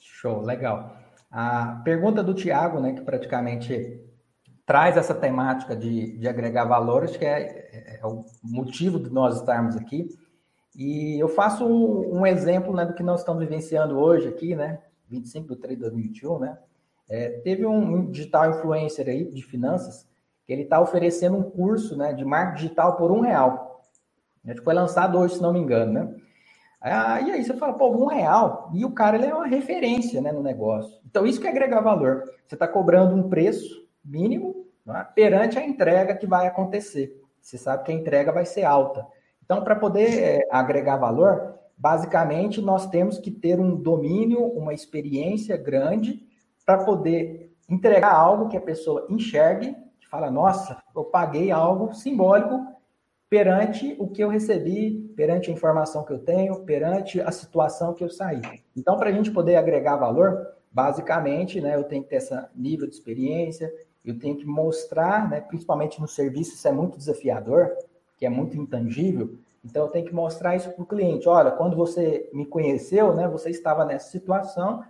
Show, 0.00 0.40
legal. 0.42 0.96
A 1.30 1.82
pergunta 1.84 2.22
do 2.22 2.34
Tiago, 2.34 2.80
né, 2.80 2.94
que 2.94 3.02
praticamente 3.02 4.02
traz 4.64 4.96
essa 4.96 5.14
temática 5.14 5.76
de, 5.76 6.18
de 6.18 6.26
agregar 6.26 6.64
valor, 6.64 7.04
acho 7.04 7.18
que 7.18 7.24
é, 7.24 7.40
é, 7.40 8.00
é, 8.00 8.06
o 8.06 8.24
motivo 8.42 8.98
de 8.98 9.10
nós 9.10 9.36
estarmos 9.36 9.76
aqui. 9.76 10.08
E 10.74 11.22
eu 11.22 11.28
faço 11.28 11.64
um, 11.64 12.20
um 12.20 12.26
exemplo 12.26 12.74
né, 12.74 12.84
do 12.84 12.94
que 12.94 13.02
nós 13.02 13.20
estamos 13.20 13.42
vivenciando 13.42 13.96
hoje 13.98 14.28
aqui, 14.28 14.56
né? 14.56 14.82
25 15.08 15.54
de 15.54 15.60
3 15.60 15.76
de 15.76 15.82
2021, 15.82 16.38
né? 16.40 16.58
É, 17.08 17.28
teve 17.40 17.64
um 17.64 18.10
digital 18.10 18.50
influencer 18.50 19.08
aí 19.08 19.24
de 19.24 19.42
finanças 19.42 20.06
que 20.44 20.52
ele 20.52 20.62
está 20.62 20.80
oferecendo 20.80 21.36
um 21.36 21.50
curso 21.50 21.96
né, 21.96 22.12
de 22.12 22.24
marketing 22.24 22.62
digital 22.62 22.96
por 22.96 23.10
um 23.10 23.20
real. 23.20 23.82
Foi 24.62 24.74
lançado 24.74 25.18
hoje, 25.18 25.34
se 25.34 25.42
não 25.42 25.52
me 25.52 25.58
engano, 25.58 25.92
né? 25.92 26.14
Ah, 26.80 27.20
e 27.20 27.32
aí 27.32 27.42
você 27.42 27.54
fala, 27.54 27.72
pô, 27.72 27.90
um 27.90 28.06
real. 28.06 28.70
E 28.72 28.84
o 28.84 28.92
cara 28.92 29.16
ele 29.16 29.26
é 29.26 29.34
uma 29.34 29.46
referência 29.46 30.20
né, 30.20 30.30
no 30.30 30.42
negócio. 30.42 31.00
Então, 31.04 31.26
isso 31.26 31.40
que 31.40 31.46
é 31.46 31.50
agregar 31.50 31.80
valor. 31.80 32.22
Você 32.46 32.54
está 32.54 32.68
cobrando 32.68 33.16
um 33.16 33.28
preço 33.28 33.88
mínimo 34.04 34.66
é? 34.88 35.04
perante 35.14 35.58
a 35.58 35.66
entrega 35.66 36.14
que 36.14 36.26
vai 36.26 36.46
acontecer. 36.46 37.20
Você 37.40 37.58
sabe 37.58 37.84
que 37.84 37.90
a 37.90 37.94
entrega 37.94 38.30
vai 38.30 38.44
ser 38.44 38.64
alta. 38.64 39.04
Então, 39.44 39.64
para 39.64 39.74
poder 39.74 40.18
é, 40.18 40.48
agregar 40.50 40.96
valor, 40.96 41.54
basicamente 41.76 42.60
nós 42.60 42.88
temos 42.88 43.18
que 43.18 43.30
ter 43.30 43.58
um 43.58 43.74
domínio, 43.74 44.40
uma 44.40 44.74
experiência 44.74 45.56
grande 45.56 46.25
para 46.66 46.84
poder 46.84 47.52
entregar 47.68 48.12
algo 48.12 48.48
que 48.48 48.56
a 48.56 48.60
pessoa 48.60 49.06
enxergue, 49.08 49.74
que 50.00 50.08
fala, 50.08 50.30
nossa, 50.30 50.82
eu 50.94 51.04
paguei 51.04 51.52
algo 51.52 51.94
simbólico 51.94 52.66
perante 53.30 53.96
o 53.98 54.08
que 54.08 54.22
eu 54.22 54.28
recebi, 54.28 55.12
perante 55.16 55.50
a 55.50 55.54
informação 55.54 56.04
que 56.04 56.12
eu 56.12 56.18
tenho, 56.18 56.64
perante 56.64 57.20
a 57.20 57.30
situação 57.30 57.94
que 57.94 58.04
eu 58.04 58.10
saí. 58.10 58.40
Então, 58.76 58.96
para 58.96 59.10
a 59.10 59.12
gente 59.12 59.30
poder 59.30 59.56
agregar 59.56 59.96
valor, 59.96 60.46
basicamente, 60.70 61.60
né, 61.60 61.76
eu 61.76 61.84
tenho 61.84 62.02
que 62.02 62.10
ter 62.10 62.16
esse 62.16 62.34
nível 62.54 62.86
de 62.86 62.94
experiência, 62.94 63.72
eu 64.04 64.18
tenho 64.18 64.36
que 64.36 64.44
mostrar, 64.44 65.28
né, 65.28 65.40
principalmente 65.40 66.00
no 66.00 66.06
serviço, 66.06 66.54
isso 66.54 66.68
é 66.68 66.72
muito 66.72 66.98
desafiador, 66.98 67.72
que 68.16 68.26
é 68.26 68.28
muito 68.28 68.56
intangível, 68.56 69.36
então 69.64 69.86
eu 69.86 69.90
tenho 69.90 70.06
que 70.06 70.14
mostrar 70.14 70.54
isso 70.54 70.70
para 70.70 70.82
o 70.82 70.86
cliente. 70.86 71.28
Olha, 71.28 71.50
quando 71.50 71.76
você 71.76 72.30
me 72.32 72.46
conheceu, 72.46 73.12
né, 73.12 73.26
você 73.26 73.50
estava 73.50 73.84
nessa 73.84 74.10
situação, 74.10 74.84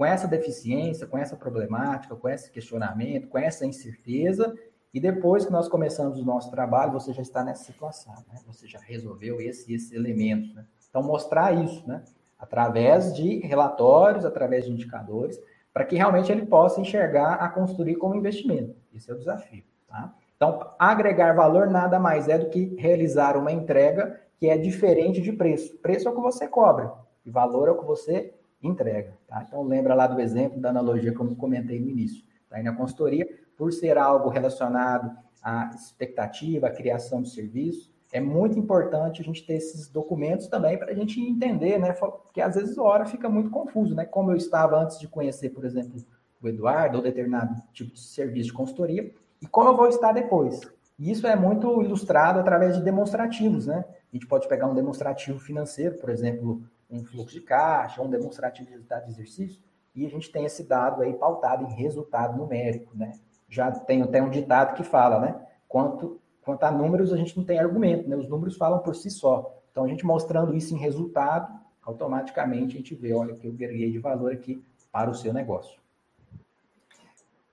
com 0.00 0.06
essa 0.06 0.26
deficiência, 0.26 1.06
com 1.06 1.18
essa 1.18 1.36
problemática, 1.36 2.16
com 2.16 2.26
esse 2.26 2.50
questionamento, 2.50 3.28
com 3.28 3.36
essa 3.36 3.66
incerteza, 3.66 4.56
e 4.94 4.98
depois 4.98 5.44
que 5.44 5.52
nós 5.52 5.68
começamos 5.68 6.18
o 6.18 6.24
nosso 6.24 6.50
trabalho, 6.50 6.90
você 6.90 7.12
já 7.12 7.20
está 7.20 7.44
nessa 7.44 7.64
situação, 7.64 8.14
né? 8.26 8.40
Você 8.46 8.66
já 8.66 8.78
resolveu 8.80 9.42
esse, 9.42 9.70
esses 9.74 9.92
elementos, 9.92 10.54
né? 10.54 10.64
Então, 10.88 11.02
mostrar 11.02 11.52
isso, 11.52 11.86
né? 11.86 12.02
Através 12.38 13.14
de 13.14 13.40
relatórios, 13.40 14.24
através 14.24 14.64
de 14.64 14.72
indicadores, 14.72 15.38
para 15.70 15.84
que 15.84 15.96
realmente 15.96 16.32
ele 16.32 16.46
possa 16.46 16.80
enxergar 16.80 17.34
a 17.34 17.50
construir 17.50 17.96
como 17.96 18.14
investimento. 18.14 18.74
Esse 18.94 19.10
é 19.10 19.14
o 19.14 19.18
desafio, 19.18 19.64
tá? 19.86 20.14
Então, 20.34 20.66
agregar 20.78 21.34
valor 21.34 21.68
nada 21.68 22.00
mais 22.00 22.26
é 22.26 22.38
do 22.38 22.48
que 22.48 22.74
realizar 22.76 23.36
uma 23.36 23.52
entrega 23.52 24.18
que 24.38 24.48
é 24.48 24.56
diferente 24.56 25.20
de 25.20 25.30
preço. 25.30 25.76
Preço 25.76 26.08
é 26.08 26.10
o 26.10 26.14
que 26.14 26.22
você 26.22 26.48
cobra, 26.48 26.90
e 27.22 27.30
valor 27.30 27.68
é 27.68 27.72
o 27.72 27.78
que 27.78 27.84
você 27.84 28.32
entrega. 28.62 29.16
Tá? 29.26 29.44
Então, 29.46 29.62
lembra 29.62 29.94
lá 29.94 30.06
do 30.06 30.20
exemplo, 30.20 30.60
da 30.60 30.70
analogia 30.70 31.12
que 31.12 31.20
eu 31.20 31.36
comentei 31.36 31.80
no 31.80 31.88
início. 31.88 32.24
Tá? 32.48 32.62
Na 32.62 32.74
consultoria, 32.74 33.28
por 33.56 33.72
ser 33.72 33.98
algo 33.98 34.28
relacionado 34.28 35.16
à 35.42 35.70
expectativa, 35.74 36.66
à 36.66 36.70
criação 36.70 37.22
de 37.22 37.30
serviço, 37.30 37.90
é 38.12 38.20
muito 38.20 38.58
importante 38.58 39.20
a 39.20 39.24
gente 39.24 39.46
ter 39.46 39.54
esses 39.54 39.88
documentos 39.88 40.48
também 40.48 40.76
para 40.76 40.90
a 40.90 40.94
gente 40.94 41.20
entender, 41.20 41.78
né? 41.78 41.92
Porque 41.92 42.40
às 42.40 42.56
vezes 42.56 42.76
a 42.76 42.82
hora 42.82 43.06
fica 43.06 43.28
muito 43.28 43.50
confuso, 43.50 43.94
né? 43.94 44.04
Como 44.04 44.32
eu 44.32 44.36
estava 44.36 44.82
antes 44.82 44.98
de 44.98 45.06
conhecer, 45.06 45.50
por 45.50 45.64
exemplo, 45.64 46.02
o 46.42 46.48
Eduardo 46.48 46.96
ou 46.96 47.04
determinado 47.04 47.54
tipo 47.72 47.92
de 47.92 48.00
serviço 48.00 48.48
de 48.48 48.52
consultoria, 48.52 49.14
e 49.40 49.46
como 49.46 49.68
eu 49.68 49.76
vou 49.76 49.86
estar 49.86 50.12
depois. 50.12 50.60
E 50.98 51.10
isso 51.10 51.26
é 51.26 51.36
muito 51.36 51.82
ilustrado 51.82 52.40
através 52.40 52.76
de 52.76 52.82
demonstrativos, 52.82 53.66
né? 53.66 53.84
A 54.12 54.16
gente 54.16 54.26
pode 54.26 54.48
pegar 54.48 54.66
um 54.66 54.74
demonstrativo 54.74 55.38
financeiro, 55.38 55.96
por 55.96 56.10
exemplo, 56.10 56.62
um 56.90 57.04
fluxo 57.04 57.34
de 57.34 57.40
caixa, 57.40 58.02
um 58.02 58.10
demonstrativo 58.10 58.66
de 58.66 58.72
resultado 58.72 59.04
de 59.04 59.10
exercício, 59.10 59.60
e 59.94 60.06
a 60.06 60.08
gente 60.08 60.30
tem 60.30 60.44
esse 60.44 60.64
dado 60.64 61.02
aí 61.02 61.12
pautado 61.12 61.64
em 61.64 61.74
resultado 61.74 62.36
numérico, 62.36 62.96
né? 62.96 63.12
Já 63.48 63.70
tem 63.70 64.02
até 64.02 64.22
um 64.22 64.30
ditado 64.30 64.74
que 64.74 64.82
fala, 64.82 65.20
né? 65.20 65.40
Quanto, 65.68 66.20
quanto 66.42 66.64
a 66.64 66.70
números, 66.70 67.12
a 67.12 67.16
gente 67.16 67.36
não 67.36 67.44
tem 67.44 67.58
argumento, 67.58 68.08
né? 68.08 68.16
Os 68.16 68.28
números 68.28 68.56
falam 68.56 68.78
por 68.80 68.94
si 68.94 69.10
só. 69.10 69.56
Então, 69.70 69.84
a 69.84 69.88
gente 69.88 70.04
mostrando 70.04 70.54
isso 70.54 70.74
em 70.74 70.78
resultado, 70.78 71.52
automaticamente 71.82 72.74
a 72.74 72.78
gente 72.78 72.94
vê, 72.94 73.12
olha, 73.12 73.34
que 73.34 73.46
eu 73.46 73.52
ganhei 73.52 73.90
de 73.90 73.98
valor 73.98 74.32
aqui 74.32 74.62
para 74.92 75.10
o 75.10 75.14
seu 75.14 75.32
negócio. 75.32 75.80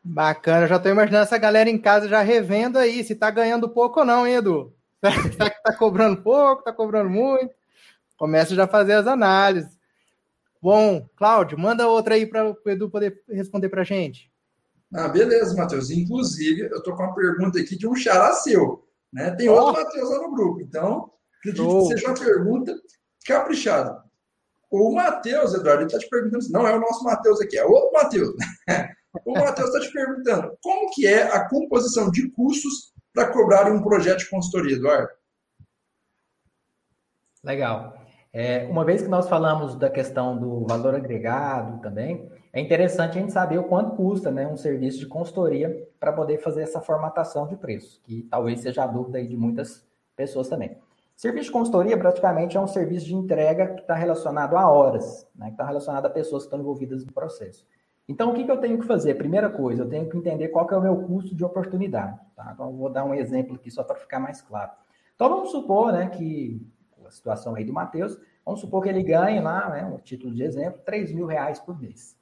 Bacana, 0.04 0.68
já 0.68 0.78
estou 0.78 0.92
imaginando 0.92 1.24
essa 1.24 1.38
galera 1.38 1.70
em 1.70 1.78
casa 1.78 2.08
já 2.08 2.22
revendo 2.22 2.80
aí, 2.80 3.04
se 3.04 3.14
está 3.14 3.30
ganhando 3.30 3.68
pouco 3.68 4.00
ou 4.00 4.06
não, 4.06 4.26
hein, 4.26 4.36
Edu? 4.36 4.74
Será 5.04 5.50
que 5.50 5.58
está 5.58 5.74
cobrando 5.76 6.22
pouco, 6.22 6.60
está 6.60 6.72
cobrando 6.72 7.10
muito? 7.10 7.57
Começa 8.18 8.56
já 8.56 8.66
a 8.66 8.68
fazer 8.68 8.94
as 8.94 9.08
análises. 9.08 9.78
Bom, 10.62 11.08
Cláudio, 11.16 11.58
manda 11.58 11.88
outra 11.88 12.16
aí 12.16 12.26
para 12.26 12.50
o 12.50 12.58
Edu 12.66 12.90
poder 12.90 13.24
responder 13.30 13.70
para 13.70 13.82
a 13.82 13.86
gente. 13.86 14.32
Ah, 14.94 15.08
beleza, 15.08 15.56
Matheus. 15.56 15.92
Inclusive, 15.92 16.62
eu 16.62 16.78
estou 16.78 16.96
com 16.96 17.04
uma 17.04 17.14
pergunta 17.14 17.60
aqui 17.60 17.78
de 17.78 17.88
um 17.88 17.96
xará 17.96 18.34
seu. 18.34 18.88
Né? 19.14 19.32
Tem 19.32 19.50
oh. 19.50 19.54
outro 19.54 19.84
Matheus 19.84 20.10
lá 20.10 20.22
no 20.22 20.34
grupo. 20.34 20.62
Então, 20.62 21.12
acredito 21.40 21.68
oh. 21.68 21.88
que 21.88 21.94
seja 21.94 22.08
uma 22.08 22.20
pergunta 22.20 22.76
caprichada. 23.26 24.04
O 24.70 24.92
Matheus, 24.94 25.54
Eduardo, 25.54 25.82
ele 25.82 25.88
está 25.88 26.00
te 26.00 26.10
perguntando, 26.10 26.50
não 26.50 26.68
é 26.68 26.76
o 26.76 26.80
nosso 26.80 27.04
Matheus 27.04 27.40
aqui, 27.40 27.58
é 27.58 27.64
outro 27.64 27.92
Matheus. 27.94 28.36
o 29.26 29.34
Matheus 29.34 29.70
está 29.70 29.80
te 29.80 29.94
perguntando, 29.94 30.58
como 30.62 30.92
que 30.92 31.08
é 31.08 31.24
a 31.24 31.48
composição 31.48 32.12
de 32.12 32.30
custos 32.32 32.94
para 33.14 33.32
cobrar 33.32 33.72
um 33.72 33.82
projeto 33.82 34.20
de 34.20 34.30
consultoria, 34.30 34.76
Eduardo? 34.76 35.10
Legal. 37.44 37.97
É, 38.40 38.68
uma 38.68 38.86
vez 38.86 39.02
que 39.02 39.08
nós 39.08 39.28
falamos 39.28 39.76
da 39.76 39.90
questão 39.90 40.38
do 40.38 40.64
valor 40.68 40.94
agregado 40.94 41.82
também, 41.82 42.30
é 42.54 42.62
interessante 42.62 43.18
a 43.18 43.22
gente 43.22 43.34
saber 43.34 43.58
o 43.58 43.64
quanto 43.64 43.96
custa 43.96 44.30
né, 44.30 44.46
um 44.46 44.56
serviço 44.56 45.00
de 45.00 45.08
consultoria 45.08 45.90
para 46.00 46.14
poder 46.14 46.38
fazer 46.38 46.62
essa 46.62 46.80
formatação 46.80 47.48
de 47.48 47.56
preço, 47.56 48.00
que 48.04 48.28
talvez 48.30 48.60
seja 48.60 48.84
a 48.84 48.86
dúvida 48.86 49.26
de 49.26 49.36
muitas 49.36 49.84
pessoas 50.16 50.48
também. 50.48 50.78
Serviço 51.16 51.46
de 51.46 51.52
consultoria 51.52 51.98
praticamente 51.98 52.56
é 52.56 52.60
um 52.60 52.68
serviço 52.68 53.08
de 53.08 53.16
entrega 53.16 53.74
que 53.74 53.82
está 53.82 53.96
relacionado 53.96 54.56
a 54.56 54.70
horas, 54.70 55.28
né, 55.36 55.48
que 55.48 55.54
está 55.54 55.66
relacionado 55.66 56.06
a 56.06 56.10
pessoas 56.12 56.44
que 56.44 56.50
estão 56.50 56.60
envolvidas 56.60 57.04
no 57.04 57.12
processo. 57.12 57.66
Então, 58.08 58.30
o 58.30 58.36
que, 58.36 58.44
que 58.44 58.52
eu 58.52 58.58
tenho 58.58 58.78
que 58.78 58.86
fazer? 58.86 59.16
Primeira 59.16 59.50
coisa, 59.50 59.82
eu 59.82 59.90
tenho 59.90 60.08
que 60.08 60.16
entender 60.16 60.50
qual 60.50 60.68
que 60.68 60.76
é 60.76 60.78
o 60.78 60.82
meu 60.84 60.96
custo 60.98 61.34
de 61.34 61.44
oportunidade. 61.44 62.20
Tá? 62.36 62.52
Então, 62.54 62.72
vou 62.72 62.92
dar 62.92 63.04
um 63.04 63.16
exemplo 63.16 63.56
aqui 63.56 63.72
só 63.72 63.84
para 63.84 63.96
ficar 63.96 64.20
mais 64.20 64.44
claro. 64.44 64.74
Então, 65.16 65.28
vamos 65.28 65.50
supor 65.50 65.92
né, 65.92 66.10
que 66.10 66.62
a 67.08 67.12
situação 67.12 67.56
aí 67.56 67.64
do 67.64 67.74
Matheus, 67.74 68.18
vamos 68.46 68.62
supor 68.62 68.84
que 68.84 68.90
ele 68.90 69.04
ganhe 69.04 69.40
lá, 69.40 69.70
né, 69.70 69.86
um 69.86 69.98
título 69.98 70.34
de 70.34 70.44
exemplo, 70.44 70.82
3 70.86 71.12
mil 71.12 71.26
reais 71.26 71.60
por 71.60 71.80
mês. 71.80 72.16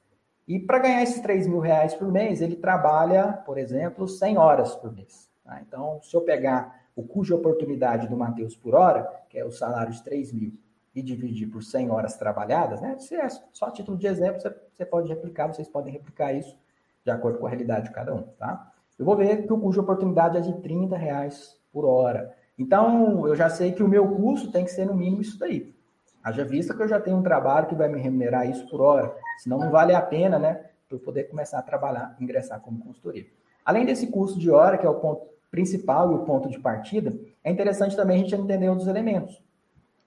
E 0.46 0.58
para 0.58 0.78
ganhar 0.78 1.02
esses 1.02 1.20
3 1.20 1.46
mil 1.46 1.58
reais 1.58 1.94
por 1.94 2.10
mês, 2.10 2.40
ele 2.40 2.56
trabalha, 2.56 3.32
por 3.44 3.58
exemplo, 3.58 4.06
100 4.06 4.38
horas 4.38 4.74
por 4.76 4.92
mês. 4.92 5.28
Tá? 5.44 5.60
Então, 5.66 6.00
se 6.02 6.16
eu 6.16 6.20
pegar 6.20 6.86
o 6.94 7.02
custo 7.02 7.34
de 7.34 7.34
oportunidade 7.34 8.08
do 8.08 8.16
Matheus 8.16 8.56
por 8.56 8.74
hora, 8.74 9.06
que 9.28 9.38
é 9.38 9.44
o 9.44 9.50
salário 9.50 9.92
de 9.92 10.02
3 10.02 10.32
mil, 10.32 10.52
e 10.94 11.02
dividir 11.02 11.50
por 11.50 11.62
100 11.62 11.90
horas 11.90 12.16
trabalhadas, 12.16 12.80
né? 12.80 12.96
Se 12.98 13.14
é 13.14 13.28
só 13.52 13.70
título 13.70 13.98
de 13.98 14.06
exemplo, 14.06 14.40
você, 14.40 14.48
você 14.72 14.86
pode 14.86 15.08
replicar, 15.08 15.46
vocês 15.46 15.68
podem 15.68 15.92
replicar 15.92 16.32
isso 16.32 16.56
de 17.04 17.10
acordo 17.10 17.38
com 17.38 17.46
a 17.46 17.50
realidade 17.50 17.88
de 17.88 17.94
cada 17.94 18.14
um, 18.14 18.22
tá? 18.22 18.72
Eu 18.98 19.04
vou 19.04 19.14
ver 19.14 19.46
que 19.46 19.52
o 19.52 19.58
custo 19.58 19.72
de 19.72 19.80
oportunidade 19.80 20.38
é 20.38 20.40
de 20.40 20.54
30 20.62 20.96
reais 20.96 21.60
por 21.70 21.84
hora. 21.84 22.34
Então, 22.58 23.26
eu 23.26 23.36
já 23.36 23.50
sei 23.50 23.72
que 23.72 23.82
o 23.82 23.88
meu 23.88 24.08
custo 24.08 24.50
tem 24.50 24.64
que 24.64 24.70
ser 24.70 24.86
no 24.86 24.94
mínimo 24.94 25.22
isso 25.22 25.38
daí. 25.38 25.74
Haja 26.22 26.44
vista 26.44 26.74
que 26.74 26.82
eu 26.82 26.88
já 26.88 26.98
tenho 26.98 27.16
um 27.18 27.22
trabalho 27.22 27.66
que 27.68 27.74
vai 27.74 27.88
me 27.88 28.00
remunerar 28.00 28.48
isso 28.48 28.68
por 28.68 28.80
hora, 28.80 29.14
senão 29.38 29.58
não 29.58 29.70
vale 29.70 29.94
a 29.94 30.00
pena, 30.00 30.38
né? 30.38 30.54
Para 30.88 30.96
eu 30.96 31.00
poder 31.00 31.24
começar 31.24 31.58
a 31.58 31.62
trabalhar, 31.62 32.16
ingressar 32.20 32.60
como 32.60 32.80
consultoria. 32.80 33.26
Além 33.64 33.84
desse 33.84 34.06
custo 34.08 34.38
de 34.38 34.50
hora, 34.50 34.78
que 34.78 34.86
é 34.86 34.88
o 34.88 34.94
ponto 34.94 35.26
principal 35.50 36.10
e 36.12 36.14
o 36.14 36.24
ponto 36.24 36.48
de 36.48 36.58
partida, 36.58 37.16
é 37.44 37.50
interessante 37.50 37.94
também 37.94 38.16
a 38.16 38.18
gente 38.20 38.34
entender 38.34 38.68
outros 38.68 38.88
elementos. 38.88 39.40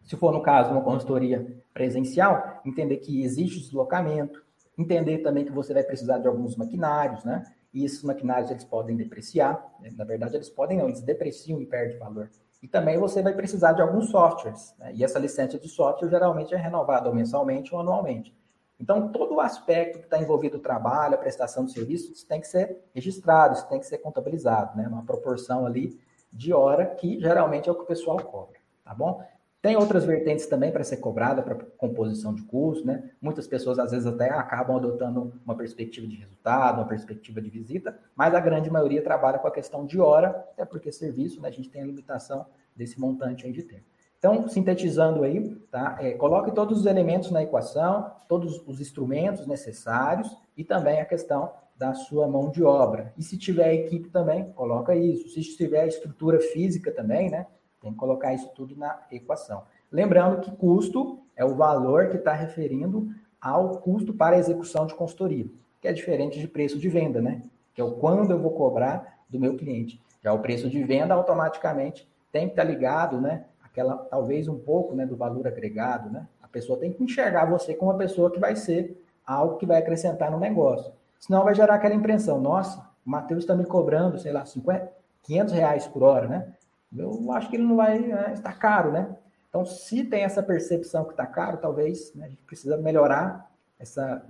Se 0.03 0.15
for 0.15 0.33
no 0.33 0.41
caso 0.41 0.71
uma 0.71 0.81
consultoria 0.81 1.55
presencial, 1.73 2.61
entender 2.65 2.97
que 2.97 3.23
existe 3.23 3.59
deslocamento, 3.59 4.43
entender 4.77 5.19
também 5.19 5.45
que 5.45 5.51
você 5.51 5.73
vai 5.73 5.83
precisar 5.83 6.17
de 6.17 6.27
alguns 6.27 6.55
maquinários, 6.55 7.23
né? 7.23 7.43
E 7.73 7.85
esses 7.85 8.03
maquinários 8.03 8.49
eles 8.49 8.63
podem 8.63 8.95
depreciar, 8.95 9.63
né? 9.79 9.89
na 9.95 10.03
verdade 10.03 10.35
eles 10.35 10.49
podem 10.49 10.77
não, 10.77 10.88
eles 10.88 11.01
depreciam 11.01 11.61
e 11.61 11.65
perdem 11.65 11.97
valor. 11.97 12.29
E 12.61 12.67
também 12.67 12.97
você 12.97 13.21
vai 13.21 13.33
precisar 13.33 13.73
de 13.73 13.81
alguns 13.81 14.09
softwares, 14.09 14.75
né? 14.77 14.91
e 14.93 15.03
essa 15.03 15.19
licença 15.19 15.57
de 15.57 15.69
software 15.69 16.09
geralmente 16.09 16.53
é 16.53 16.57
renovada 16.57 17.11
mensalmente 17.13 17.73
ou 17.73 17.79
anualmente. 17.79 18.35
Então, 18.79 19.11
todo 19.11 19.35
o 19.35 19.41
aspecto 19.41 19.99
que 19.99 20.05
está 20.05 20.17
envolvido 20.17 20.57
o 20.57 20.61
trabalho, 20.61 21.15
a 21.15 21.17
prestação 21.17 21.65
de 21.65 21.73
serviços, 21.73 22.23
tem 22.23 22.39
que 22.39 22.47
ser 22.47 22.77
registrado, 22.95 23.55
isso 23.55 23.67
tem 23.67 23.79
que 23.79 23.85
ser 23.85 23.97
contabilizado, 23.97 24.77
né? 24.77 24.88
Uma 24.88 25.03
proporção 25.03 25.65
ali 25.65 25.99
de 26.31 26.53
hora 26.53 26.85
que 26.85 27.19
geralmente 27.19 27.67
é 27.67 27.71
o 27.71 27.75
que 27.75 27.81
o 27.81 27.85
pessoal 27.85 28.17
cobra, 28.23 28.57
tá 28.85 28.93
bom? 28.93 29.21
Tem 29.61 29.75
outras 29.75 30.05
vertentes 30.05 30.47
também 30.47 30.71
para 30.71 30.85
ser 30.85 30.97
cobrada 30.97 31.41
para 31.41 31.55
composição 31.55 32.33
de 32.33 32.43
custo, 32.43 32.87
né? 32.87 33.11
Muitas 33.21 33.45
pessoas 33.45 33.77
às 33.77 33.91
vezes 33.91 34.07
até 34.07 34.29
acabam 34.29 34.77
adotando 34.77 35.33
uma 35.45 35.55
perspectiva 35.55 36.07
de 36.07 36.15
resultado, 36.15 36.77
uma 36.79 36.87
perspectiva 36.87 37.41
de 37.41 37.49
visita, 37.49 37.99
mas 38.15 38.33
a 38.33 38.39
grande 38.39 38.69
maioria 38.69 39.03
trabalha 39.03 39.37
com 39.37 39.47
a 39.47 39.51
questão 39.51 39.86
de 39.86 39.99
hora, 39.99 40.29
até 40.29 40.63
porque 40.63 40.91
serviço, 40.93 41.41
né? 41.41 41.49
A 41.49 41.51
gente 41.51 41.69
tem 41.69 41.81
a 41.81 41.86
limitação 41.86 42.45
desse 42.73 42.97
montante 42.97 43.45
aí 43.45 43.51
de 43.51 43.63
tempo. 43.63 43.84
Então, 44.17 44.47
sintetizando 44.47 45.23
aí, 45.23 45.55
tá? 45.71 45.97
É, 45.99 46.12
coloque 46.12 46.51
todos 46.51 46.79
os 46.79 46.86
elementos 46.86 47.29
na 47.29 47.43
equação, 47.43 48.12
todos 48.29 48.62
os 48.65 48.79
instrumentos 48.79 49.45
necessários 49.45 50.38
e 50.55 50.63
também 50.63 51.01
a 51.01 51.05
questão 51.05 51.51
da 51.75 51.93
sua 51.93 52.27
mão 52.27 52.49
de 52.49 52.62
obra. 52.62 53.13
E 53.17 53.23
se 53.23 53.38
tiver 53.38 53.73
equipe 53.73 54.10
também, 54.10 54.51
coloca 54.51 54.93
isso. 54.95 55.29
Se 55.29 55.41
tiver 55.55 55.88
estrutura 55.88 56.39
física 56.39 56.91
também, 56.91 57.29
né? 57.29 57.45
Tem 57.81 57.91
que 57.91 57.97
colocar 57.97 58.33
isso 58.33 58.49
tudo 58.55 58.75
na 58.75 58.99
equação. 59.11 59.63
Lembrando 59.91 60.41
que 60.41 60.51
custo 60.51 61.19
é 61.35 61.43
o 61.43 61.55
valor 61.55 62.09
que 62.09 62.17
está 62.17 62.33
referindo 62.33 63.09
ao 63.41 63.77
custo 63.77 64.13
para 64.13 64.37
execução 64.37 64.85
de 64.85 64.93
consultoria, 64.93 65.45
que 65.81 65.87
é 65.87 65.93
diferente 65.93 66.39
de 66.39 66.47
preço 66.47 66.77
de 66.77 66.89
venda, 66.89 67.21
né? 67.21 67.41
Que 67.73 67.81
é 67.81 67.83
o 67.83 67.91
quando 67.91 68.31
eu 68.31 68.39
vou 68.39 68.51
cobrar 68.51 69.19
do 69.29 69.39
meu 69.39 69.55
cliente. 69.55 70.01
Já 70.21 70.33
o 70.33 70.39
preço 70.39 70.69
de 70.69 70.83
venda 70.83 71.13
automaticamente 71.13 72.07
tem 72.31 72.47
que 72.47 72.53
estar 72.53 72.63
tá 72.63 72.69
ligado, 72.69 73.21
né? 73.21 73.45
Aquela 73.63 73.95
talvez 73.95 74.47
um 74.47 74.57
pouco, 74.57 74.93
né, 74.93 75.05
do 75.05 75.15
valor 75.15 75.47
agregado, 75.47 76.09
né? 76.09 76.27
A 76.41 76.47
pessoa 76.47 76.79
tem 76.79 76.91
que 76.91 77.03
enxergar 77.03 77.45
você 77.45 77.73
como 77.73 77.91
uma 77.91 77.97
pessoa 77.97 78.29
que 78.29 78.39
vai 78.39 78.55
ser 78.55 79.01
algo 79.25 79.57
que 79.57 79.65
vai 79.65 79.77
acrescentar 79.77 80.29
no 80.29 80.39
negócio. 80.39 80.91
Senão 81.19 81.43
vai 81.43 81.53
gerar 81.53 81.75
aquela 81.75 81.93
impressão, 81.93 82.39
nossa, 82.41 82.79
o 83.05 83.09
Matheus 83.09 83.43
está 83.43 83.55
me 83.55 83.65
cobrando, 83.65 84.17
sei 84.17 84.31
lá, 84.31 84.45
50, 84.45 84.91
500 85.23 85.53
reais 85.53 85.87
por 85.87 86.03
hora, 86.03 86.27
né? 86.27 86.53
Eu 86.95 87.32
acho 87.32 87.49
que 87.49 87.56
ele 87.56 87.63
não 87.63 87.75
vai 87.75 87.99
né, 87.99 88.34
estar 88.34 88.54
caro, 88.58 88.91
né? 88.91 89.15
Então, 89.49 89.65
se 89.65 90.04
tem 90.04 90.23
essa 90.23 90.43
percepção 90.43 91.06
que 91.06 91.12
está 91.12 91.25
caro, 91.25 91.58
talvez 91.58 92.13
né, 92.13 92.25
a 92.25 92.30
gente 92.30 92.43
precisa 92.43 92.78
melhorar 92.78 93.52
essa 93.80 94.25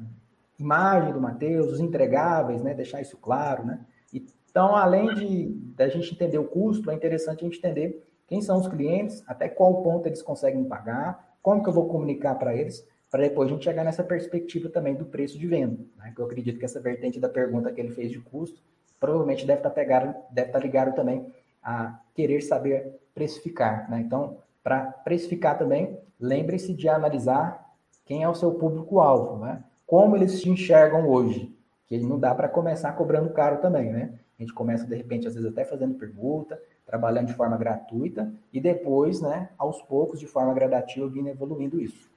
imagem 0.58 1.14
do 1.14 1.22
Mateus, 1.22 1.72
os 1.72 1.80
entregáveis, 1.80 2.62
né? 2.62 2.74
Deixar 2.74 3.02
isso 3.02 3.18
claro, 3.18 3.66
né? 3.66 3.80
Então, 4.14 4.76
além 4.76 5.14
de 5.14 5.50
da 5.76 5.88
gente 5.88 6.14
entender 6.14 6.38
o 6.38 6.46
custo, 6.46 6.90
é 6.90 6.94
interessante 6.94 7.42
a 7.42 7.48
gente 7.48 7.60
entender 7.60 8.06
quem 8.28 8.42
são 8.42 8.58
os 8.58 8.68
clientes, 8.68 9.24
até 9.28 9.48
qual 9.48 9.82
ponto 9.82 10.08
eles 10.08 10.22
conseguem 10.22 10.64
pagar, 10.64 11.36
como 11.42 11.64
que 11.64 11.70
eu 11.70 11.74
vou 11.74 11.88
comunicar 11.88 12.36
para 12.36 12.56
eles, 12.56 12.86
para 13.10 13.24
depois 13.24 13.50
a 13.50 13.54
gente 13.54 13.64
chegar 13.64 13.84
nessa 13.84 14.04
perspectiva 14.04 14.70
também 14.70 14.96
do 14.96 15.06
preço 15.06 15.38
de 15.38 15.48
venda. 15.48 15.80
Né? 15.98 16.12
Que 16.16 16.22
eu 16.22 16.26
acredito 16.26 16.60
que 16.60 16.66
essa 16.66 16.80
vertente 16.80 17.20
da 17.20 17.30
pergunta 17.30 17.72
que 17.72 17.80
ele 17.80 17.92
fez 17.92 18.12
de 18.12 18.20
custo 18.20 18.62
provavelmente 19.00 19.46
deve 19.46 19.60
estar, 19.60 19.70
tá 19.70 19.76
pegado, 19.76 20.16
deve 20.32 20.50
estar 20.50 20.60
tá 20.60 20.66
ligado 20.66 20.96
também 20.96 21.34
a 21.64 22.00
querer 22.20 22.42
saber 22.42 23.00
precificar. 23.16 23.90
Né? 23.90 24.02
Então, 24.02 24.40
para 24.62 24.82
precificar 24.82 25.58
também, 25.58 25.98
lembre-se 26.20 26.74
de 26.74 26.90
analisar 26.90 27.74
quem 28.04 28.24
é 28.24 28.28
o 28.28 28.36
seu 28.36 28.52
público-alvo, 28.56 29.46
né? 29.46 29.64
como 29.88 30.18
eles 30.18 30.42
te 30.42 30.50
enxergam 30.50 31.08
hoje, 31.08 31.56
que 31.88 31.98
não 32.00 32.20
dá 32.20 32.36
para 32.36 32.50
começar 32.50 32.92
cobrando 32.92 33.30
caro 33.30 33.62
também, 33.62 33.90
né? 33.90 34.20
A 34.38 34.42
gente 34.44 34.54
começa, 34.54 34.86
de 34.86 34.96
repente, 34.96 35.28
às 35.28 35.34
vezes 35.34 35.50
até 35.50 35.64
fazendo 35.64 35.96
pergunta, 35.96 36.62
trabalhando 36.86 37.28
de 37.28 37.34
forma 37.34 37.58
gratuita, 37.58 38.32
e 38.52 38.60
depois, 38.60 39.22
né, 39.22 39.50
aos 39.58 39.82
poucos, 39.82 40.20
de 40.20 40.28
forma 40.28 40.54
gradativa, 40.54 41.08
vindo 41.08 41.30
evoluindo 41.30 41.80
isso. 41.82 42.12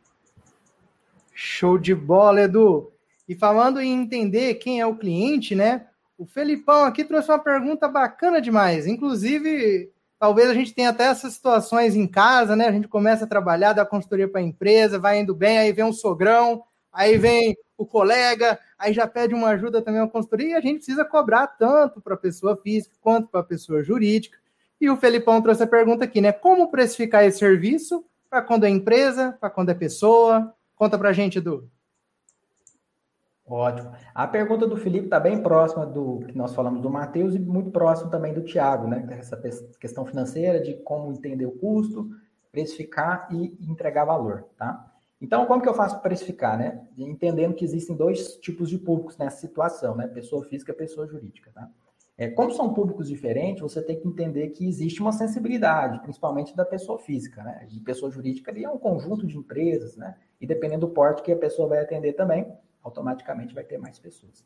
Show 1.33 1.79
de 1.79 1.95
bola, 1.95 2.43
Edu! 2.43 2.93
E 3.29 3.35
falando 3.35 3.81
em 3.81 4.03
entender 4.03 4.55
quem 4.57 4.81
é 4.81 4.87
o 4.87 4.97
cliente, 4.97 5.55
né? 5.55 5.87
O 6.19 6.27
Felipão 6.27 6.85
aqui 6.85 7.05
trouxe 7.05 7.31
uma 7.31 7.39
pergunta 7.39 7.89
bacana 7.89 8.41
demais. 8.41 8.87
Inclusive, 8.87 9.91
talvez 10.19 10.49
a 10.49 10.55
gente 10.55 10.75
tenha 10.75 10.91
até 10.91 11.05
essas 11.05 11.35
situações 11.35 11.97
em 11.97 12.07
casa, 12.07 12.55
né? 12.55 12.67
A 12.67 12.73
gente 12.73 12.87
começa 12.89 13.25
a 13.25 13.29
trabalhar, 13.29 13.73
dá 13.73 13.85
consultoria 13.85 14.29
para 14.29 14.41
a 14.41 14.45
empresa, 14.45 14.99
vai 14.99 15.21
indo 15.21 15.35
bem, 15.35 15.59
aí 15.59 15.73
vem 15.73 15.85
um 15.85 15.93
sogrão, 15.93 16.63
aí 16.93 17.19
vem 17.19 17.57
o 17.77 17.85
colega, 17.85 18.59
aí 18.79 18.93
já 18.93 19.07
pede 19.07 19.35
uma 19.35 19.49
ajuda 19.49 19.83
também 19.83 20.01
uma 20.01 20.09
consultoria, 20.09 20.51
e 20.51 20.55
a 20.55 20.61
gente 20.61 20.77
precisa 20.77 21.05
cobrar 21.05 21.49
tanto 21.49 22.01
para 22.01 22.15
a 22.15 22.19
pessoa 22.19 22.57
física 22.57 22.95
quanto 23.01 23.29
para 23.29 23.41
a 23.41 23.45
pessoa 23.45 23.83
jurídica. 23.83 24.39
E 24.81 24.89
o 24.89 24.97
Felipão 24.97 25.43
trouxe 25.43 25.63
a 25.63 25.67
pergunta 25.67 26.05
aqui, 26.05 26.21
né? 26.21 26.31
Como 26.31 26.71
precificar 26.71 27.25
esse 27.25 27.39
serviço 27.39 28.05
para 28.31 28.43
quando 28.43 28.65
é 28.65 28.69
empresa, 28.69 29.37
para 29.41 29.51
quando 29.51 29.71
é 29.71 29.75
pessoa? 29.75 30.55
Conta 30.77 30.99
para 30.99 31.11
a 31.11 31.13
gente, 31.13 31.39
Edu. 31.39 31.69
Ótimo. 33.45 33.93
A 34.15 34.27
pergunta 34.27 34.67
do 34.67 34.77
Felipe 34.77 35.07
está 35.07 35.19
bem 35.19 35.43
próxima 35.43 35.85
do 35.85 36.21
que 36.21 36.37
nós 36.37 36.55
falamos 36.55 36.81
do 36.81 36.89
Matheus 36.89 37.35
e 37.35 37.39
muito 37.39 37.71
próximo 37.71 38.11
também 38.11 38.33
do 38.33 38.43
Tiago, 38.43 38.87
né? 38.87 39.07
Essa 39.11 39.37
questão 39.81 40.07
financeira 40.07 40.61
de 40.61 40.75
como 40.83 41.13
entender 41.13 41.47
o 41.47 41.59
custo, 41.59 42.09
precificar 42.53 43.29
e 43.33 43.57
entregar 43.69 44.05
valor, 44.05 44.47
tá? 44.57 44.89
Então, 45.21 45.47
como 45.47 45.63
que 45.63 45.69
eu 45.69 45.75
faço 45.75 45.95
para 45.95 46.09
precificar, 46.09 46.59
né? 46.59 46.85
Entendendo 46.97 47.55
que 47.55 47.65
existem 47.65 47.97
dois 47.97 48.37
tipos 48.37 48.69
de 48.69 48.79
públicos 48.79 49.17
nessa 49.17 49.39
situação, 49.39 49.97
né? 49.97 50.07
Pessoa 50.07 50.45
física 50.45 50.73
pessoa 50.73 51.07
jurídica, 51.07 51.51
tá? 51.53 51.69
É, 52.17 52.29
como 52.29 52.53
são 52.53 52.73
públicos 52.73 53.09
diferentes, 53.09 53.63
você 53.63 53.83
tem 53.83 53.99
que 53.99 54.07
entender 54.07 54.49
que 54.51 54.69
existe 54.69 55.01
uma 55.01 55.13
sensibilidade, 55.13 56.01
principalmente 56.01 56.55
da 56.55 56.65
pessoa 56.65 56.99
física, 56.99 57.43
né? 57.43 57.67
E 57.71 57.81
pessoa 57.81 58.11
jurídica 58.11 58.51
ali 58.51 58.65
é 58.65 58.71
um 58.71 58.79
conjunto 58.79 59.27
de 59.27 59.37
empresas, 59.37 59.97
né? 59.97 60.15
E 60.41 60.47
dependendo 60.47 60.87
do 60.87 60.93
porte 60.93 61.23
que 61.23 61.33
a 61.33 61.37
pessoa 61.37 61.69
vai 61.69 61.81
atender 61.81 62.13
também, 62.13 62.47
automaticamente 62.83 63.55
vai 63.55 63.65
ter 63.65 63.79
mais 63.79 63.99
pessoas. 63.99 64.45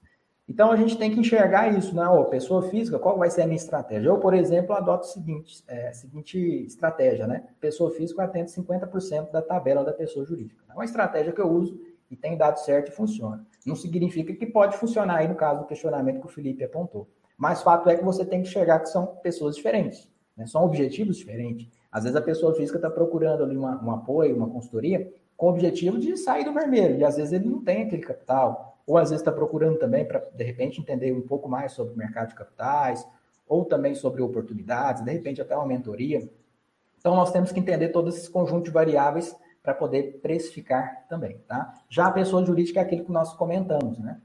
Então 0.48 0.70
a 0.70 0.76
gente 0.76 0.96
tem 0.96 1.10
que 1.10 1.18
enxergar 1.18 1.76
isso, 1.76 1.94
né? 1.94 2.06
Ô, 2.08 2.24
pessoa 2.26 2.62
física, 2.62 2.98
qual 2.98 3.18
vai 3.18 3.28
ser 3.30 3.42
a 3.42 3.46
minha 3.46 3.56
estratégia? 3.56 4.08
Eu, 4.08 4.18
por 4.18 4.32
exemplo, 4.32 4.74
adoto 4.74 5.04
a 5.04 5.08
seguinte, 5.08 5.64
é, 5.66 5.92
seguinte 5.92 6.38
estratégia, 6.64 7.26
né? 7.26 7.48
Pessoa 7.60 7.90
física 7.90 8.22
atende 8.22 8.50
50% 8.52 9.32
da 9.32 9.42
tabela 9.42 9.84
da 9.84 9.92
pessoa 9.92 10.24
jurídica. 10.24 10.62
É 10.70 10.72
uma 10.72 10.84
estratégia 10.84 11.32
que 11.32 11.40
eu 11.40 11.50
uso 11.50 11.80
e 12.08 12.14
tem 12.14 12.36
dado 12.36 12.58
certo 12.58 12.90
e 12.90 12.92
funciona. 12.92 13.44
Não 13.66 13.74
significa 13.74 14.32
que 14.32 14.46
pode 14.46 14.76
funcionar 14.76 15.16
aí 15.16 15.28
no 15.28 15.34
caso 15.34 15.60
do 15.60 15.66
questionamento 15.66 16.20
que 16.20 16.26
o 16.26 16.30
Felipe 16.30 16.62
apontou. 16.62 17.08
Mas 17.36 17.62
fato 17.62 17.90
é 17.90 17.96
que 17.96 18.04
você 18.04 18.24
tem 18.24 18.40
que 18.40 18.48
enxergar 18.48 18.80
que 18.80 18.88
são 18.88 19.06
pessoas 19.06 19.56
diferentes, 19.56 20.08
né? 20.36 20.46
são 20.46 20.64
objetivos 20.64 21.16
diferentes. 21.16 21.68
Às 21.90 22.04
vezes 22.04 22.16
a 22.16 22.22
pessoa 22.22 22.54
física 22.54 22.78
está 22.78 22.88
procurando 22.88 23.42
ali 23.42 23.56
uma, 23.56 23.82
um 23.82 23.90
apoio, 23.90 24.36
uma 24.36 24.48
consultoria, 24.48 25.12
com 25.36 25.46
o 25.46 25.50
objetivo 25.50 25.98
de 25.98 26.16
sair 26.16 26.44
do 26.44 26.52
vermelho, 26.52 26.96
e 26.96 27.04
às 27.04 27.16
vezes 27.16 27.32
ele 27.32 27.48
não 27.48 27.62
tem 27.62 27.82
aquele 27.82 28.02
capital, 28.02 28.78
ou 28.86 28.96
às 28.96 29.10
vezes 29.10 29.20
está 29.20 29.32
procurando 29.32 29.78
também 29.78 30.04
para, 30.04 30.18
de 30.18 30.44
repente, 30.44 30.80
entender 30.80 31.12
um 31.12 31.22
pouco 31.22 31.48
mais 31.48 31.72
sobre 31.72 31.94
o 31.94 31.96
mercado 31.96 32.28
de 32.28 32.34
capitais, 32.34 33.06
ou 33.46 33.64
também 33.64 33.94
sobre 33.94 34.22
oportunidades, 34.22 35.04
de 35.04 35.10
repente 35.10 35.40
até 35.40 35.56
uma 35.56 35.66
mentoria. 35.66 36.28
Então, 36.98 37.14
nós 37.14 37.30
temos 37.30 37.52
que 37.52 37.60
entender 37.60 37.88
todo 37.90 38.08
esse 38.08 38.28
conjunto 38.30 38.64
de 38.64 38.70
variáveis 38.70 39.36
para 39.62 39.74
poder 39.74 40.20
precificar 40.22 41.04
também, 41.08 41.38
tá? 41.46 41.74
Já 41.88 42.06
a 42.06 42.12
pessoa 42.12 42.44
jurídica 42.44 42.80
é 42.80 42.82
aquele 42.82 43.04
que 43.04 43.12
nós 43.12 43.34
comentamos, 43.34 43.98
né? 43.98 44.20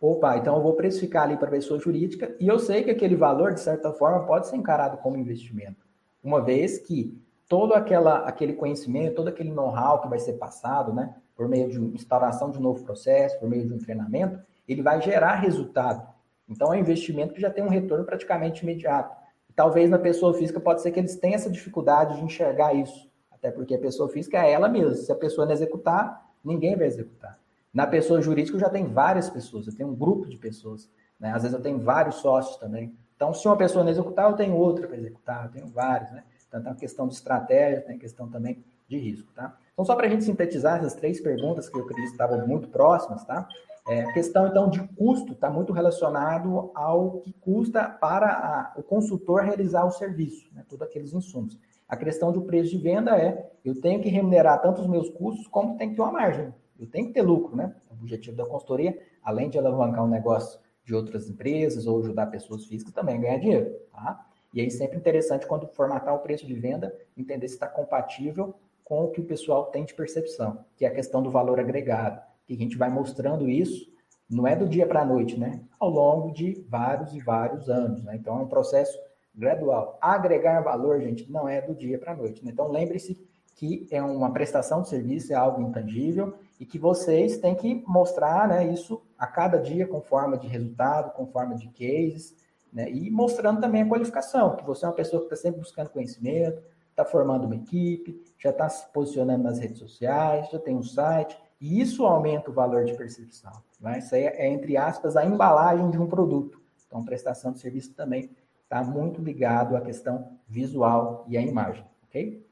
Opa, 0.00 0.36
então 0.36 0.56
eu 0.56 0.62
vou 0.62 0.74
precificar 0.74 1.22
ali 1.22 1.38
para 1.38 1.48
a 1.48 1.50
pessoa 1.50 1.80
jurídica 1.80 2.36
e 2.38 2.46
eu 2.46 2.58
sei 2.58 2.82
que 2.82 2.90
aquele 2.90 3.16
valor, 3.16 3.54
de 3.54 3.60
certa 3.60 3.90
forma, 3.92 4.26
pode 4.26 4.46
ser 4.46 4.56
encarado 4.56 4.98
como 4.98 5.16
investimento, 5.16 5.86
uma 6.22 6.42
vez 6.42 6.78
que 6.78 7.18
todo 7.48 7.74
aquela, 7.74 8.18
aquele 8.20 8.54
conhecimento, 8.54 9.16
todo 9.16 9.28
aquele 9.28 9.50
know-how 9.50 10.00
que 10.00 10.08
vai 10.08 10.18
ser 10.18 10.34
passado, 10.34 10.92
né, 10.92 11.14
por 11.36 11.48
meio 11.48 11.68
de 11.70 11.78
instauração 11.78 12.50
de 12.50 12.58
um 12.58 12.62
novo 12.62 12.84
processo, 12.84 13.38
por 13.38 13.48
meio 13.48 13.66
de 13.66 13.74
um 13.74 13.78
treinamento, 13.78 14.38
ele 14.66 14.82
vai 14.82 15.00
gerar 15.00 15.34
resultado. 15.36 16.06
Então 16.48 16.72
é 16.72 16.76
um 16.76 16.80
investimento 16.80 17.34
que 17.34 17.40
já 17.40 17.50
tem 17.50 17.64
um 17.64 17.68
retorno 17.68 18.04
praticamente 18.04 18.62
imediato. 18.62 19.14
talvez 19.54 19.88
na 19.88 19.98
pessoa 19.98 20.34
física 20.34 20.58
pode 20.58 20.82
ser 20.82 20.90
que 20.90 20.98
eles 20.98 21.16
tenham 21.16 21.36
essa 21.36 21.50
dificuldade 21.50 22.16
de 22.16 22.24
enxergar 22.24 22.74
isso, 22.74 23.08
até 23.30 23.50
porque 23.50 23.74
a 23.74 23.78
pessoa 23.78 24.08
física 24.08 24.44
é 24.44 24.50
ela 24.50 24.68
mesma. 24.68 24.94
Se 24.94 25.12
a 25.12 25.14
pessoa 25.14 25.46
não 25.46 25.52
executar, 25.52 26.28
ninguém 26.44 26.76
vai 26.76 26.86
executar. 26.86 27.38
Na 27.72 27.86
pessoa 27.86 28.20
jurídica, 28.20 28.56
eu 28.56 28.60
já 28.60 28.70
tenho 28.70 28.88
várias 28.88 29.28
pessoas, 29.28 29.66
eu 29.66 29.76
tenho 29.76 29.88
um 29.90 29.94
grupo 29.94 30.28
de 30.28 30.36
pessoas. 30.36 30.88
Né? 31.18 31.32
Às 31.32 31.42
vezes 31.42 31.56
eu 31.56 31.62
tenho 31.62 31.80
vários 31.80 32.16
sócios 32.16 32.56
também. 32.56 32.96
Então, 33.16 33.32
se 33.32 33.46
uma 33.46 33.56
pessoa 33.56 33.84
não 33.84 33.90
executar, 33.90 34.30
eu 34.30 34.36
tenho 34.36 34.54
outra 34.54 34.86
para 34.86 34.96
executar, 34.96 35.46
eu 35.46 35.50
tenho 35.50 35.66
vários. 35.68 36.10
Né? 36.12 36.22
Então, 36.54 36.62
tem 36.62 36.72
a 36.72 36.76
questão 36.76 37.08
de 37.08 37.14
estratégia, 37.14 37.80
tem 37.80 37.96
a 37.96 37.98
questão 37.98 38.28
também 38.28 38.64
de 38.86 38.96
risco. 38.96 39.32
Tá? 39.32 39.56
Então, 39.72 39.84
só 39.84 39.96
para 39.96 40.06
a 40.06 40.08
gente 40.08 40.22
sintetizar 40.22 40.78
essas 40.78 40.94
três 40.94 41.20
perguntas 41.20 41.68
que 41.68 41.76
eu 41.76 41.82
acredito 41.82 42.12
estavam 42.12 42.46
muito 42.46 42.68
próximas, 42.68 43.24
tá? 43.24 43.48
É, 43.86 44.02
a 44.02 44.12
questão, 44.12 44.46
então, 44.46 44.70
de 44.70 44.80
custo 44.94 45.32
está 45.32 45.50
muito 45.50 45.72
relacionado 45.72 46.70
ao 46.74 47.18
que 47.18 47.32
custa 47.34 47.86
para 47.86 48.28
a, 48.28 48.72
o 48.78 48.82
consultor 48.82 49.42
realizar 49.42 49.84
o 49.84 49.90
serviço, 49.90 50.48
né? 50.54 50.64
todos 50.66 50.86
aqueles 50.86 51.12
insumos. 51.12 51.58
A 51.86 51.94
questão 51.96 52.32
do 52.32 52.42
preço 52.42 52.70
de 52.70 52.78
venda 52.78 53.18
é, 53.18 53.52
eu 53.62 53.78
tenho 53.78 54.00
que 54.00 54.08
remunerar 54.08 54.62
tanto 54.62 54.80
os 54.80 54.86
meus 54.86 55.10
custos, 55.10 55.46
como 55.48 55.76
tem 55.76 55.90
que 55.90 55.96
ter 55.96 56.02
uma 56.02 56.12
margem. 56.12 56.54
Eu 56.78 56.86
tenho 56.86 57.08
que 57.08 57.12
ter 57.12 57.20
lucro, 57.20 57.54
né? 57.54 57.74
O 57.90 57.94
objetivo 57.94 58.36
da 58.36 58.46
consultoria, 58.46 58.98
além 59.22 59.50
de 59.50 59.58
alavancar 59.58 60.02
um 60.02 60.08
negócio 60.08 60.58
de 60.82 60.94
outras 60.94 61.28
empresas 61.28 61.86
ou 61.86 61.98
ajudar 61.98 62.26
pessoas 62.26 62.64
físicas, 62.64 62.94
também 62.94 63.16
é 63.16 63.18
ganhar 63.18 63.38
dinheiro, 63.38 63.70
tá? 63.92 64.26
E 64.54 64.60
aí 64.60 64.70
sempre 64.70 64.96
interessante 64.96 65.46
quando 65.46 65.66
formatar 65.66 66.14
o 66.14 66.20
preço 66.20 66.46
de 66.46 66.54
venda, 66.54 66.96
entender 67.16 67.48
se 67.48 67.54
está 67.54 67.66
compatível 67.66 68.54
com 68.84 69.04
o 69.04 69.10
que 69.10 69.20
o 69.20 69.24
pessoal 69.24 69.66
tem 69.66 69.84
de 69.84 69.92
percepção, 69.92 70.64
que 70.76 70.84
é 70.84 70.88
a 70.88 70.94
questão 70.94 71.22
do 71.22 71.30
valor 71.30 71.58
agregado, 71.58 72.22
que 72.46 72.54
a 72.54 72.56
gente 72.56 72.78
vai 72.78 72.88
mostrando 72.88 73.48
isso, 73.48 73.92
não 74.30 74.46
é 74.46 74.54
do 74.54 74.68
dia 74.68 74.86
para 74.86 75.02
a 75.02 75.04
noite, 75.04 75.38
né? 75.38 75.60
Ao 75.78 75.90
longo 75.90 76.32
de 76.32 76.64
vários 76.68 77.14
e 77.14 77.20
vários 77.20 77.68
anos, 77.68 78.02
né? 78.04 78.16
Então 78.16 78.38
é 78.38 78.42
um 78.42 78.48
processo 78.48 78.98
gradual. 79.34 79.98
Agregar 80.00 80.60
valor, 80.60 81.00
gente, 81.00 81.30
não 81.30 81.48
é 81.48 81.60
do 81.60 81.74
dia 81.74 81.98
para 81.98 82.12
a 82.12 82.16
noite. 82.16 82.44
Né? 82.44 82.52
Então, 82.52 82.70
lembre-se 82.70 83.20
que 83.56 83.86
é 83.90 84.02
uma 84.02 84.32
prestação 84.32 84.82
de 84.82 84.88
serviço, 84.88 85.32
é 85.32 85.36
algo 85.36 85.62
intangível 85.62 86.34
e 86.58 86.64
que 86.64 86.78
vocês 86.78 87.38
têm 87.38 87.54
que 87.54 87.82
mostrar 87.86 88.48
né, 88.48 88.66
isso 88.66 89.02
a 89.18 89.26
cada 89.26 89.58
dia 89.58 89.86
com 89.86 90.00
forma 90.00 90.36
de 90.36 90.46
resultado, 90.46 91.12
com 91.12 91.26
forma 91.26 91.54
de 91.54 91.68
cases, 91.68 92.34
né, 92.74 92.90
e 92.90 93.08
mostrando 93.08 93.60
também 93.60 93.82
a 93.82 93.88
qualificação, 93.88 94.56
que 94.56 94.64
você 94.64 94.84
é 94.84 94.88
uma 94.88 94.94
pessoa 94.94 95.20
que 95.20 95.26
está 95.26 95.36
sempre 95.36 95.60
buscando 95.60 95.90
conhecimento, 95.90 96.60
está 96.90 97.04
formando 97.04 97.44
uma 97.44 97.54
equipe, 97.54 98.20
já 98.36 98.50
está 98.50 98.68
se 98.68 98.86
posicionando 98.92 99.44
nas 99.44 99.60
redes 99.60 99.78
sociais, 99.78 100.50
já 100.50 100.58
tem 100.58 100.76
um 100.76 100.82
site, 100.82 101.38
e 101.60 101.80
isso 101.80 102.04
aumenta 102.04 102.50
o 102.50 102.52
valor 102.52 102.84
de 102.84 102.94
percepção. 102.94 103.52
Né? 103.80 104.00
Isso 104.00 104.14
aí 104.14 104.24
é, 104.24 104.48
entre 104.48 104.76
aspas, 104.76 105.16
a 105.16 105.24
embalagem 105.24 105.88
de 105.90 105.98
um 105.98 106.06
produto. 106.06 106.60
Então, 106.86 107.04
prestação 107.04 107.52
de 107.52 107.60
serviço 107.60 107.94
também 107.94 108.30
está 108.64 108.82
muito 108.82 109.22
ligado 109.22 109.76
à 109.76 109.80
questão 109.80 110.38
visual 110.48 111.24
e 111.28 111.38
à 111.38 111.40
imagem, 111.40 111.84
ok? 112.08 112.44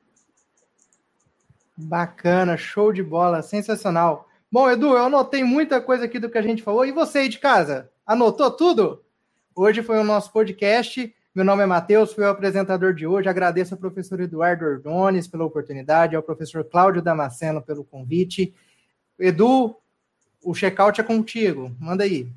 Bacana, 1.76 2.56
show 2.56 2.92
de 2.92 3.02
bola, 3.02 3.42
sensacional. 3.42 4.28
Bom, 4.50 4.70
Edu, 4.70 4.88
eu 4.88 5.04
anotei 5.04 5.42
muita 5.42 5.80
coisa 5.80 6.04
aqui 6.04 6.18
do 6.18 6.30
que 6.30 6.38
a 6.38 6.42
gente 6.42 6.62
falou. 6.62 6.85
E 6.85 6.92
você 6.92 7.20
aí 7.20 7.28
de 7.28 7.38
casa? 7.38 7.90
Anotou 8.06 8.50
tudo? 8.50 9.01
Hoje 9.54 9.82
foi 9.82 9.98
o 9.98 10.04
nosso 10.04 10.32
podcast. 10.32 11.14
Meu 11.34 11.44
nome 11.44 11.62
é 11.62 11.66
Matheus, 11.66 12.14
fui 12.14 12.24
o 12.24 12.28
apresentador 12.28 12.94
de 12.94 13.06
hoje. 13.06 13.28
Agradeço 13.28 13.74
ao 13.74 13.80
professor 13.80 14.18
Eduardo 14.20 14.64
Ordones 14.64 15.28
pela 15.28 15.44
oportunidade, 15.44 16.16
ao 16.16 16.22
professor 16.22 16.64
Cláudio 16.64 17.02
Damasceno 17.02 17.60
pelo 17.60 17.84
convite. 17.84 18.54
Edu, 19.18 19.76
o 20.42 20.54
check-out 20.54 20.98
é 20.98 21.04
contigo. 21.04 21.70
Manda 21.78 22.04
aí. 22.04 22.32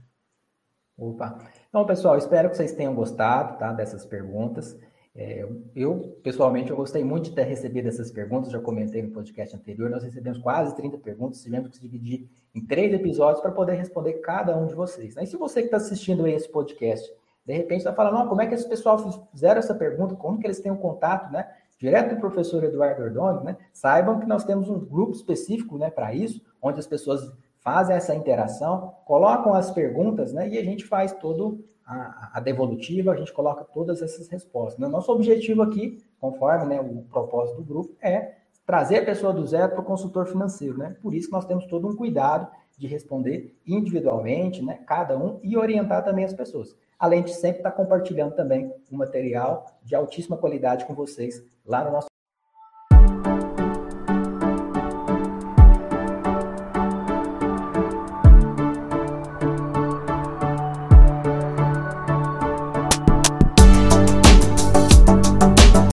Opa. 0.97 1.39
Então, 1.69 1.85
pessoal, 1.85 2.17
espero 2.17 2.49
que 2.49 2.57
vocês 2.57 2.73
tenham 2.73 2.93
gostado 2.93 3.57
tá, 3.59 3.71
dessas 3.71 4.05
perguntas. 4.05 4.77
É, 5.17 5.47
eu, 5.73 6.19
pessoalmente, 6.21 6.71
eu 6.71 6.75
gostei 6.75 7.01
muito 7.01 7.29
de 7.29 7.35
ter 7.35 7.43
recebido 7.43 7.87
essas 7.87 8.11
perguntas, 8.11 8.51
já 8.51 8.59
comentei 8.59 9.01
no 9.01 9.11
podcast 9.11 9.55
anterior, 9.55 9.89
nós 9.89 10.03
recebemos 10.03 10.39
quase 10.39 10.75
30 10.75 10.97
perguntas, 10.97 11.41
tivemos 11.41 11.69
que 11.69 11.79
dividir 11.79 12.27
em 12.53 12.59
três 12.59 12.93
episódios 12.93 13.41
para 13.41 13.51
poder 13.51 13.75
responder 13.75 14.15
cada 14.15 14.57
um 14.57 14.67
de 14.67 14.75
vocês. 14.75 15.15
E 15.15 15.25
se 15.25 15.37
você 15.37 15.61
que 15.61 15.67
está 15.67 15.77
assistindo 15.77 16.25
aí 16.25 16.33
esse 16.33 16.49
podcast, 16.49 17.09
de 17.45 17.53
repente 17.53 17.79
está 17.79 17.93
falando, 17.93 18.27
como 18.27 18.41
é 18.41 18.47
que 18.47 18.55
esse 18.55 18.67
pessoal 18.67 18.97
fizeram 19.31 19.59
essa 19.59 19.73
pergunta, 19.73 20.15
como 20.15 20.37
que 20.37 20.47
eles 20.47 20.59
têm 20.59 20.71
um 20.71 20.77
contato, 20.77 21.31
né? 21.31 21.47
Direto 21.77 22.15
do 22.15 22.19
professor 22.19 22.63
Eduardo 22.63 23.03
Ordoni, 23.03 23.45
né? 23.45 23.57
Saibam 23.71 24.19
que 24.19 24.25
nós 24.25 24.43
temos 24.43 24.69
um 24.69 24.79
grupo 24.79 25.13
específico, 25.13 25.77
né, 25.77 25.89
para 25.89 26.13
isso, 26.13 26.41
onde 26.61 26.79
as 26.79 26.87
pessoas 26.87 27.31
fazem 27.65 27.95
essa 27.95 28.13
interação, 28.13 28.93
colocam 29.05 29.55
as 29.55 29.71
perguntas, 29.71 30.31
né? 30.31 30.47
E 30.47 30.59
a 30.59 30.63
gente 30.63 30.85
faz 30.85 31.11
todo 31.13 31.65
a, 31.83 32.33
a 32.35 32.39
devolutiva, 32.39 33.11
a 33.11 33.15
gente 33.15 33.33
coloca 33.33 33.63
todas 33.63 34.03
essas 34.03 34.27
respostas. 34.27 34.77
Né? 34.77 34.87
Nosso 34.87 35.11
objetivo 35.11 35.63
aqui, 35.63 35.97
conforme 36.19 36.65
né, 36.67 36.79
o 36.79 37.01
propósito 37.09 37.57
do 37.57 37.63
grupo, 37.63 37.95
é 37.99 38.35
trazer 38.67 38.99
a 38.99 39.05
pessoa 39.05 39.33
do 39.33 39.45
zero 39.47 39.71
para 39.71 39.81
o 39.81 39.83
consultor 39.83 40.27
financeiro, 40.27 40.77
né? 40.77 40.95
Por 41.01 41.15
isso 41.15 41.27
que 41.27 41.33
nós 41.33 41.45
temos 41.45 41.65
todo 41.65 41.87
um 41.87 41.95
cuidado 41.95 42.47
de 42.77 42.85
responder 42.85 43.57
individualmente, 43.65 44.63
né, 44.63 44.79
cada 44.85 45.17
um, 45.17 45.39
e 45.41 45.57
orientar 45.57 46.03
também 46.03 46.25
as 46.25 46.33
pessoas. 46.33 46.75
Além 46.99 47.23
de 47.23 47.33
sempre 47.33 47.59
estar 47.59 47.71
compartilhando 47.71 48.35
também 48.35 48.71
um 48.91 48.97
material 48.97 49.65
de 49.83 49.95
altíssima 49.95 50.37
qualidade 50.37 50.85
com 50.85 50.93
vocês 50.93 51.43
lá 51.65 51.83
no 51.83 51.91
nosso 51.91 52.07